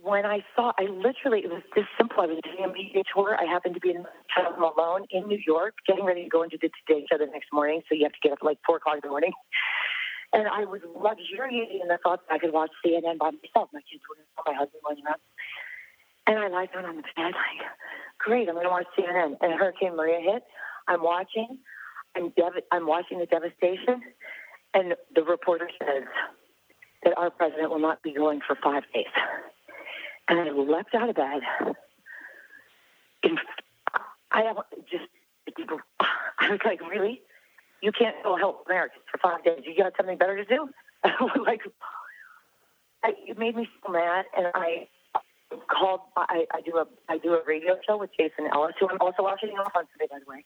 [0.00, 2.22] when I saw, I literally, it was this simple.
[2.22, 3.36] I was doing a media tour.
[3.38, 6.56] I happened to be in Home alone in New York, getting ready to go into
[6.62, 7.82] the Today Show the next morning.
[7.90, 9.32] So you have to get up like four o'clock in the morning.
[10.32, 13.70] And I was luxuriating in the thought that I could watch CNN by myself.
[13.72, 15.20] My kids were my husband wasn't around.
[16.26, 17.68] And I lied down on the bed, like,
[18.18, 19.36] great, I'm going to watch CNN.
[19.40, 20.42] And Hurricane Maria hit.
[20.88, 21.58] I'm watching.
[22.16, 24.00] I'm dev- I'm watching the devastation,
[24.72, 26.04] and the reporter says
[27.04, 29.04] that our president will not be going for five days.
[30.28, 31.40] And I leapt out of bed.
[33.22, 33.38] And
[34.32, 34.52] I
[34.90, 35.04] just,
[36.38, 37.20] I was like, really?
[37.82, 39.62] You can't go help Americans for five days.
[39.64, 40.68] You got something better to do?
[41.44, 41.60] like,
[43.04, 44.88] it made me so mad, and I
[45.70, 46.00] called.
[46.16, 49.22] I, I do a I do a radio show with Jason Ellis, who I'm also
[49.22, 50.44] watching off on today, by the way.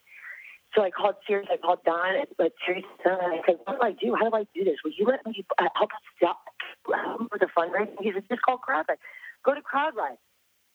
[0.74, 3.92] So I called Sirius, I called Don, but Sirius, and I said, "What do I
[3.92, 4.14] do?
[4.14, 4.76] How do I do this?
[4.84, 6.38] Will you let me uh, help us stop
[6.86, 9.02] with the fundraising?" He said, "Just call CrowdRise.
[9.44, 10.20] Go to CrowdRise.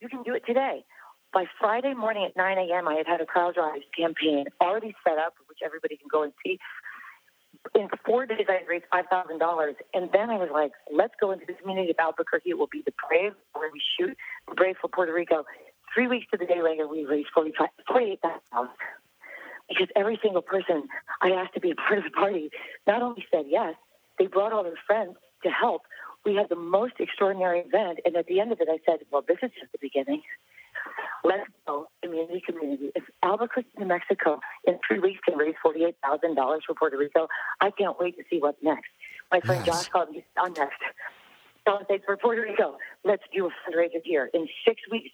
[0.01, 0.85] You can do it today."
[1.33, 5.33] By Friday morning at 9 a.m., I had had a CrowdRise campaign already set up,
[5.47, 6.59] which everybody can go and see.
[7.73, 11.31] In four days, I raised five thousand dollars, and then I was like, "Let's go
[11.31, 12.51] into the community of Albuquerque.
[12.51, 14.15] It will be the Brave where we shoot
[14.47, 15.45] the Brave for Puerto Rico."
[15.93, 18.69] Three weeks to the day later, we raised forty-eight thousand dollars
[19.67, 20.87] because every single person
[21.21, 22.51] I asked to be a part of the party
[22.85, 23.75] not only said yes,
[24.19, 25.83] they brought all their friends to help.
[26.23, 29.23] We had the most extraordinary event, and at the end of it, I said, "Well,
[29.27, 30.21] this is just the beginning.
[31.25, 32.91] Let's go, community, community.
[32.93, 37.27] If Albuquerque, New Mexico, in three weeks can raise forty-eight thousand dollars for Puerto Rico,
[37.61, 38.89] I can't wait to see what's next."
[39.31, 39.75] My friend Yes.
[39.83, 40.77] Josh called me on next.
[41.65, 42.77] Don't say for Puerto Rico.
[43.03, 45.09] Let's do a fundraiser here in six weeks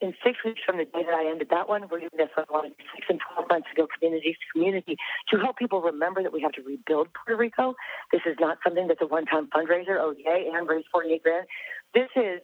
[0.00, 2.72] in six weeks from the day that I ended that one, we're doing this one
[2.94, 4.96] six and twelve months ago, community to community,
[5.30, 7.74] to help people remember that we have to rebuild Puerto Rico.
[8.10, 9.96] This is not something that's a one-time fundraiser.
[10.00, 11.46] Oh yay, and raise forty-eight grand.
[11.94, 12.40] This is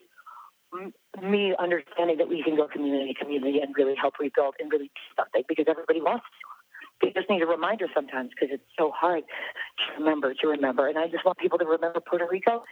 [1.23, 4.87] me understanding that we can go community to community and really help rebuild and really
[4.87, 7.07] do something because everybody wants to.
[7.07, 10.89] They just need a reminder sometimes because it's so hard to remember to remember.
[10.89, 12.65] And I just want people to remember Puerto Rico,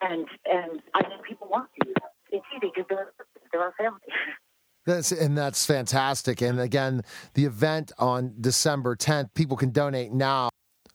[0.00, 2.10] and and I think people want to do that.
[2.32, 3.12] It's easy because they're
[3.52, 4.00] they're our family.
[4.86, 6.40] That's, and that's fantastic.
[6.40, 7.02] And again,
[7.34, 10.48] the event on December 10th, people can donate now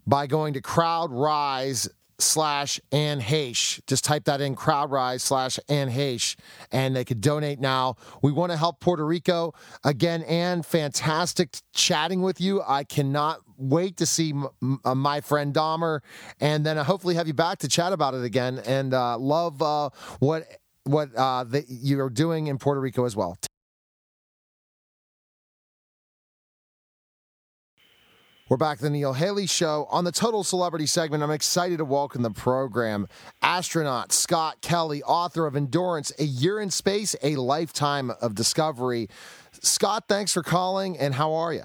[0.08, 1.88] by going to CrowdRise
[2.20, 3.80] slash Anne Heche.
[3.88, 6.36] Just type that in, CrowdRise slash Anne Heche,
[6.72, 7.96] and they could donate now.
[8.22, 9.54] We want to help Puerto Rico.
[9.84, 12.62] Again, Anne, fantastic chatting with you.
[12.66, 16.02] I cannot wait to see m- uh, my friend Dahmer,
[16.40, 18.60] and then uh, hopefully have you back to chat about it again.
[18.66, 19.90] And uh, love uh,
[20.20, 20.48] what
[20.84, 23.38] what uh, that you're doing in Puerto Rico as well.
[28.48, 31.24] We're back to the Neil Haley Show on the Total Celebrity segment.
[31.24, 33.08] I'm excited to welcome the program
[33.42, 39.10] astronaut Scott Kelly, author of Endurance: A Year in Space, A Lifetime of Discovery.
[39.64, 41.64] Scott, thanks for calling, and how are you?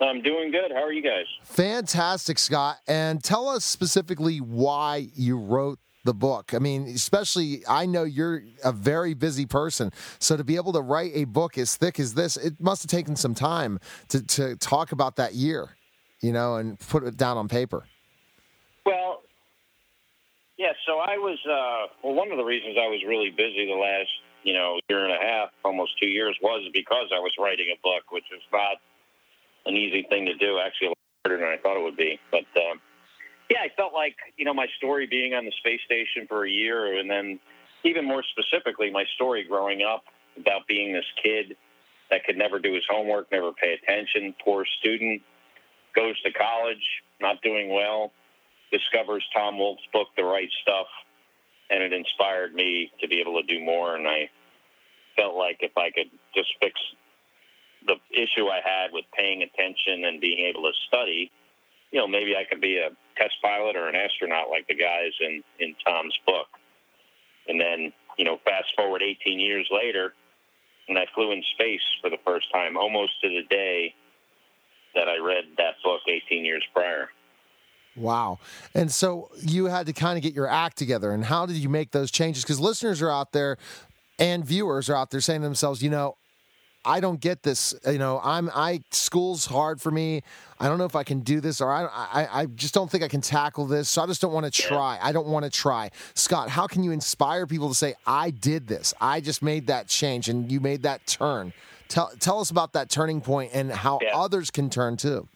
[0.00, 0.72] I'm doing good.
[0.72, 1.26] How are you guys?
[1.42, 2.78] Fantastic, Scott.
[2.88, 6.54] And tell us specifically why you wrote the book.
[6.54, 9.92] I mean, especially, I know you're a very busy person.
[10.18, 12.90] So to be able to write a book as thick as this, it must have
[12.90, 13.78] taken some time
[14.08, 15.76] to, to talk about that year,
[16.20, 17.84] you know, and put it down on paper.
[18.86, 19.20] Well,
[20.56, 20.72] yeah.
[20.86, 21.38] So I was.
[21.44, 24.08] Uh, well, one of the reasons I was really busy the last,
[24.44, 27.78] you know, year and a half, almost two years, was because I was writing a
[27.82, 28.80] book, which is not
[29.66, 30.58] an easy thing to do.
[30.58, 30.96] Actually, a lot
[31.26, 32.18] harder than I thought it would be.
[32.30, 32.80] But um,
[33.50, 36.50] yeah, I felt like you know my story being on the space station for a
[36.50, 37.38] year, and then
[37.84, 40.04] even more specifically, my story growing up
[40.36, 41.56] about being this kid
[42.10, 45.22] that could never do his homework, never pay attention, poor student,
[45.94, 46.84] goes to college,
[47.20, 48.12] not doing well,
[48.70, 50.86] discovers Tom Wolfe's book, The Right Stuff,
[51.70, 53.96] and it inspired me to be able to do more.
[53.96, 54.30] And I
[55.16, 56.80] felt like if I could just fix
[57.86, 61.30] the issue I had with paying attention and being able to study,
[61.90, 65.12] you know, maybe I could be a test pilot or an astronaut like the guys
[65.20, 66.46] in, in Tom's book.
[67.48, 70.12] And then, you know, fast forward 18 years later,
[70.88, 73.94] and I flew in space for the first time, almost to the day
[74.94, 77.08] that I read that book 18 years prior.
[77.96, 78.38] Wow.
[78.74, 81.12] And so you had to kind of get your act together.
[81.12, 82.44] And how did you make those changes?
[82.44, 83.58] Because listeners are out there
[84.18, 86.16] and viewers are out there saying to themselves, you know,
[86.88, 87.74] I don't get this.
[87.86, 90.22] You know, I'm I school's hard for me.
[90.58, 93.04] I don't know if I can do this, or I I, I just don't think
[93.04, 93.90] I can tackle this.
[93.90, 94.98] So I just don't want to try.
[95.00, 95.90] I don't want to try.
[96.14, 98.94] Scott, how can you inspire people to say, I did this.
[99.00, 101.52] I just made that change, and you made that turn.
[101.88, 105.28] Tell tell us about that turning point and how others can turn too.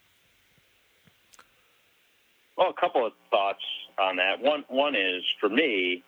[2.57, 3.63] Well, a couple of thoughts
[3.99, 4.41] on that.
[4.41, 6.03] One one is for me,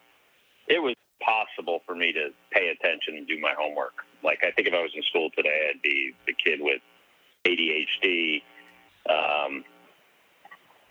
[0.68, 3.94] it was possible for me to pay attention and do my homework.
[4.26, 6.82] Like I think if I was in school today, I'd be the kid with
[7.46, 8.42] ADHD.
[9.10, 9.64] Um,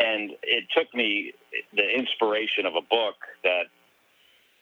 [0.00, 1.32] and it took me
[1.74, 3.64] the inspiration of a book that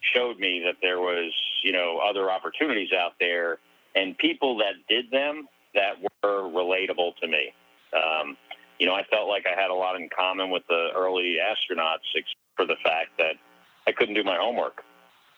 [0.00, 3.58] showed me that there was, you know, other opportunities out there,
[3.94, 7.52] and people that did them that were relatable to me.
[7.92, 8.36] Um,
[8.78, 12.00] you know, I felt like I had a lot in common with the early astronauts,
[12.56, 13.36] for the fact that
[13.86, 14.82] I couldn't do my homework.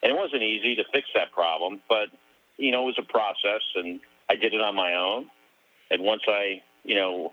[0.03, 2.09] And it wasn't easy to fix that problem, but,
[2.57, 4.01] you know, it was a process, and
[4.31, 5.31] I did it on my own.
[5.91, 7.33] And once I, you know,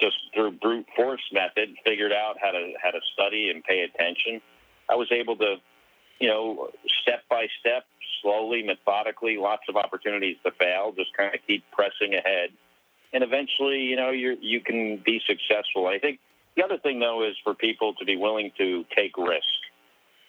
[0.00, 4.40] just through brute force method, figured out how to how to study and pay attention,
[4.88, 5.56] I was able to,
[6.18, 6.68] you know,
[7.02, 7.84] step by step,
[8.22, 12.50] slowly, methodically, lots of opportunities to fail, just kind of keep pressing ahead,
[13.12, 15.86] and eventually, you know, you you can be successful.
[15.86, 16.20] I think
[16.56, 19.59] the other thing though is for people to be willing to take risk.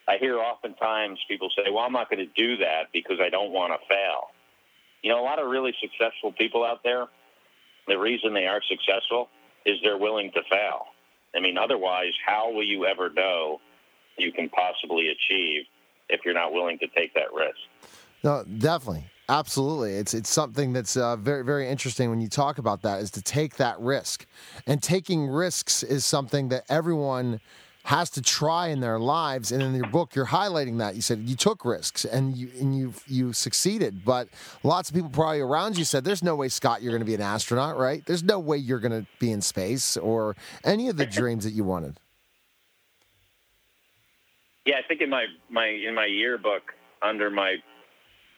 [0.08, 3.52] I hear oftentimes people say, "Well, I'm not going to do that because I don't
[3.52, 4.32] want to fail."
[5.02, 7.08] You know, a lot of really successful people out there,
[7.88, 9.30] the reason they are successful
[9.66, 10.86] is they're willing to fail.
[11.36, 13.60] I mean, otherwise, how will you ever know
[14.18, 15.66] you can possibly achieve
[16.10, 17.58] if you're not willing to take that risk?
[18.24, 19.06] No, definitely.
[19.30, 23.10] Absolutely, it's it's something that's uh, very very interesting when you talk about that is
[23.12, 24.26] to take that risk,
[24.68, 27.40] and taking risks is something that everyone
[27.84, 29.52] has to try in their lives.
[29.52, 30.96] And in your book, you're highlighting that.
[30.96, 34.28] You said you took risks and you and you you succeeded, but
[34.64, 37.16] lots of people probably around you said, "There's no way, Scott, you're going to be
[37.16, 38.06] an astronaut, right?
[38.06, 41.52] There's no way you're going to be in space or any of the dreams that
[41.52, 41.98] you wanted."
[44.66, 47.58] Yeah, I think in my my in my yearbook under my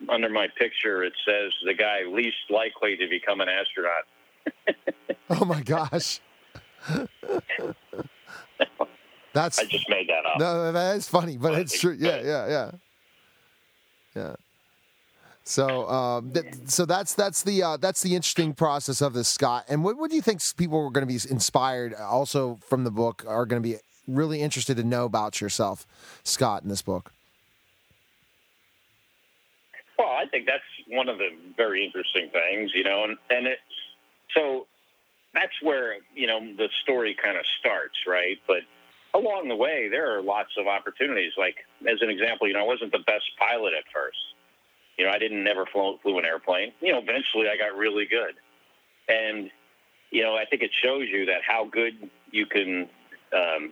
[0.09, 4.03] under my picture it says the guy least likely to become an astronaut.
[5.29, 6.19] oh my gosh.
[9.33, 10.39] That's I just made that up.
[10.39, 11.95] No, that is funny, but it's true.
[11.99, 12.71] Yeah, yeah, yeah,
[14.15, 14.35] yeah.
[15.43, 19.65] So, um, th- so that's that's the uh, that's the interesting process of this, Scott.
[19.67, 22.91] And what, what do you think people are going to be inspired also from the
[22.91, 23.77] book are going to be
[24.07, 25.85] really interested to know about yourself,
[26.23, 27.11] Scott, in this book?
[29.97, 33.57] Well, I think that's one of the very interesting things, you know, and and it
[34.35, 34.67] so
[35.33, 38.37] that's where you know the story kind of starts, right?
[38.47, 38.61] But
[39.13, 41.33] along the way, there are lots of opportunities.
[41.37, 41.55] Like
[41.87, 44.17] as an example, you know, I wasn't the best pilot at first.
[44.97, 46.71] You know, I didn't never flew, flew an airplane.
[46.81, 48.35] You know, eventually I got really good,
[49.07, 49.49] and
[50.11, 51.93] you know, I think it shows you that how good
[52.29, 52.87] you can,
[53.33, 53.71] um,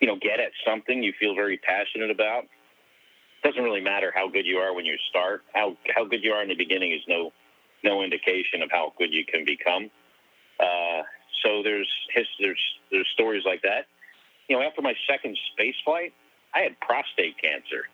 [0.00, 2.42] you know, get at something you feel very passionate about.
[2.42, 5.42] It doesn't really matter how good you are when you start.
[5.54, 7.32] How how good you are in the beginning is no
[7.84, 9.90] no indication of how good you can become.
[10.58, 11.02] Uh,
[11.44, 11.88] so there's
[12.40, 12.60] there's
[12.90, 13.86] there's stories like that
[14.48, 16.12] you know, after my second space flight,
[16.54, 17.84] I had prostate cancer.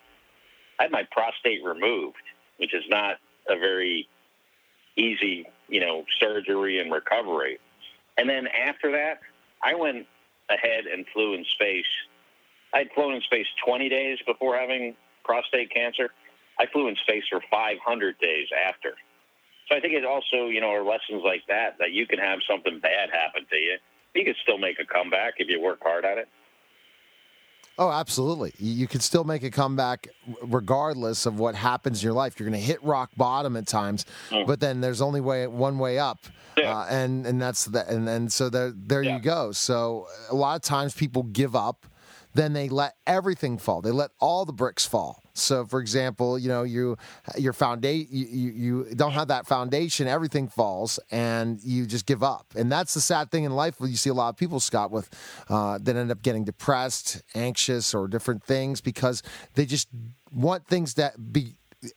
[0.78, 2.22] I had my prostate removed,
[2.59, 3.16] which is not
[3.48, 4.09] a very
[4.96, 7.59] easy, you know, surgery and recovery.
[8.16, 9.20] And then after that,
[9.62, 10.07] I went
[10.48, 11.86] ahead and flew in space.
[12.72, 14.94] I'd flown in space 20 days before having
[15.24, 16.11] prostate cancer.
[16.59, 18.94] I flew in space for 500 days after.
[19.68, 22.40] So I think it also, you know, are lessons like that that you can have
[22.48, 23.78] something bad happen to you.
[24.14, 26.28] You can still make a comeback if you work hard at it.
[27.77, 28.53] Oh, absolutely.
[28.59, 30.09] You can still make a comeback
[30.43, 32.39] regardless of what happens in your life.
[32.39, 34.47] You're going to hit rock bottom at times, mm.
[34.47, 36.77] but then there's only way one way up, yeah.
[36.77, 37.89] uh, and and that's that.
[37.89, 39.16] And and so there there yeah.
[39.16, 39.51] you go.
[39.51, 41.87] So a lot of times people give up
[42.35, 43.80] then they let everything fall.
[43.80, 45.22] They let all the bricks fall.
[45.35, 46.97] So, for example, you know, you
[47.37, 48.53] your foundation, you, you,
[48.87, 50.07] you don't have that foundation.
[50.07, 52.47] Everything falls, and you just give up.
[52.55, 53.80] And that's the sad thing in life.
[53.80, 55.09] Where you see a lot of people, Scott, with
[55.49, 59.22] uh, that end up getting depressed, anxious, or different things because
[59.55, 59.89] they just
[60.32, 61.55] want things that be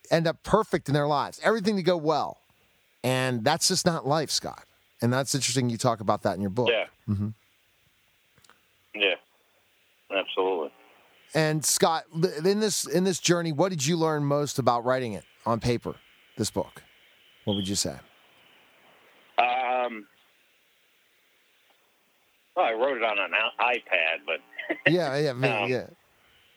[0.10, 2.40] end up perfect in their lives, everything to go well,
[3.04, 4.64] and that's just not life, Scott.
[5.02, 5.70] And that's interesting.
[5.70, 6.70] You talk about that in your book.
[6.70, 6.86] Yeah.
[7.08, 7.30] Mm-hmm.
[8.96, 9.16] Yeah.
[10.16, 10.72] Absolutely.
[11.34, 12.06] And Scott,
[12.46, 15.96] in this in this journey, what did you learn most about writing it on paper?
[16.38, 16.84] This book.
[17.46, 17.96] What would you say?
[19.38, 20.08] Um.
[22.56, 24.40] Well, I wrote it on an iPad, but
[24.92, 25.88] yeah, yeah, me, um, yeah.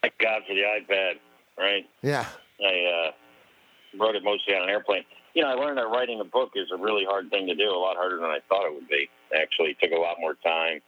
[0.02, 1.14] Thank God for the iPad,
[1.58, 1.84] right?
[2.02, 2.26] Yeah.
[2.60, 5.02] I uh, wrote it mostly on an airplane.
[5.34, 7.68] You know, I learned that writing a book is a really hard thing to do,
[7.70, 9.08] a lot harder than I thought it would be.
[9.34, 10.80] Actually, it took a lot more time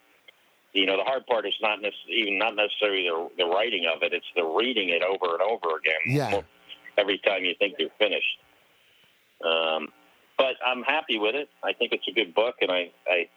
[0.73, 4.01] you know, the hard part is not necessarily, even not necessarily the, the writing of
[4.01, 6.01] it; it's the reading it over and over again.
[6.05, 6.41] Yeah.
[6.97, 8.37] Every time you think you're finished.
[9.43, 9.87] Um,
[10.37, 11.49] but I'm happy with it.
[11.63, 13.29] I think it's a good book, and I, I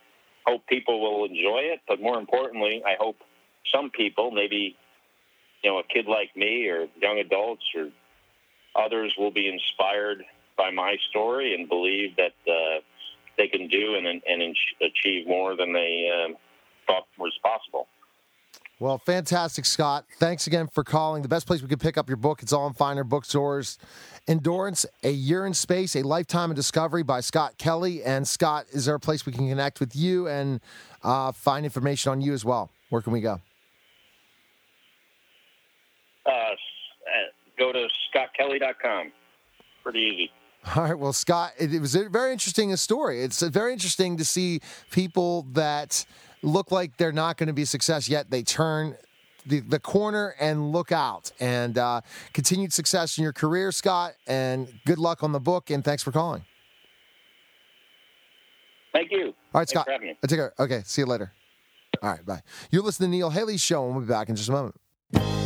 [0.47, 1.81] hope people will enjoy it.
[1.87, 3.17] But more importantly, I hope
[3.75, 4.77] some people, maybe
[5.63, 7.89] you know, a kid like me or young adults or
[8.75, 10.25] others, will be inspired
[10.57, 12.81] by my story and believe that uh,
[13.37, 16.11] they can do and, and achieve more than they.
[16.11, 16.37] Um,
[16.87, 17.89] thought was possible.
[18.79, 20.05] Well, fantastic, Scott.
[20.19, 21.23] Thanks again for calling.
[21.23, 23.79] The best place we could pick up your book, it's all in finer bookstores.
[24.29, 28.03] Endurance, A Year in Space, A Lifetime of Discovery by Scott Kelly.
[28.03, 30.61] And Scott, is there a place we can connect with you and
[31.03, 32.71] uh, find information on you as well?
[32.91, 33.41] Where can we go?
[36.27, 36.55] Uh, uh,
[37.59, 39.11] go to scottkelly.com.
[39.83, 40.31] Pretty easy.
[40.75, 40.99] All right.
[40.99, 43.23] Well, Scott, it, it was a very interesting story.
[43.23, 44.61] It's uh, very interesting to see
[44.91, 46.05] people that
[46.43, 48.31] look like they're not going to be success yet.
[48.31, 48.97] They turn
[49.47, 51.33] the, the corner and look out.
[51.41, 52.01] And uh,
[52.33, 54.15] continued success in your career, Scott.
[54.27, 55.71] And good luck on the book.
[55.71, 56.45] And thanks for calling.
[58.93, 59.27] Thank you.
[59.27, 59.87] All right, Thanks Scott.
[59.87, 60.19] for having me.
[60.23, 60.55] I take care.
[60.59, 60.83] Okay.
[60.85, 61.33] See you later.
[62.03, 62.25] All right.
[62.25, 62.43] Bye.
[62.71, 65.46] You're listening to Neil Haley's show, and we'll be back in just a moment.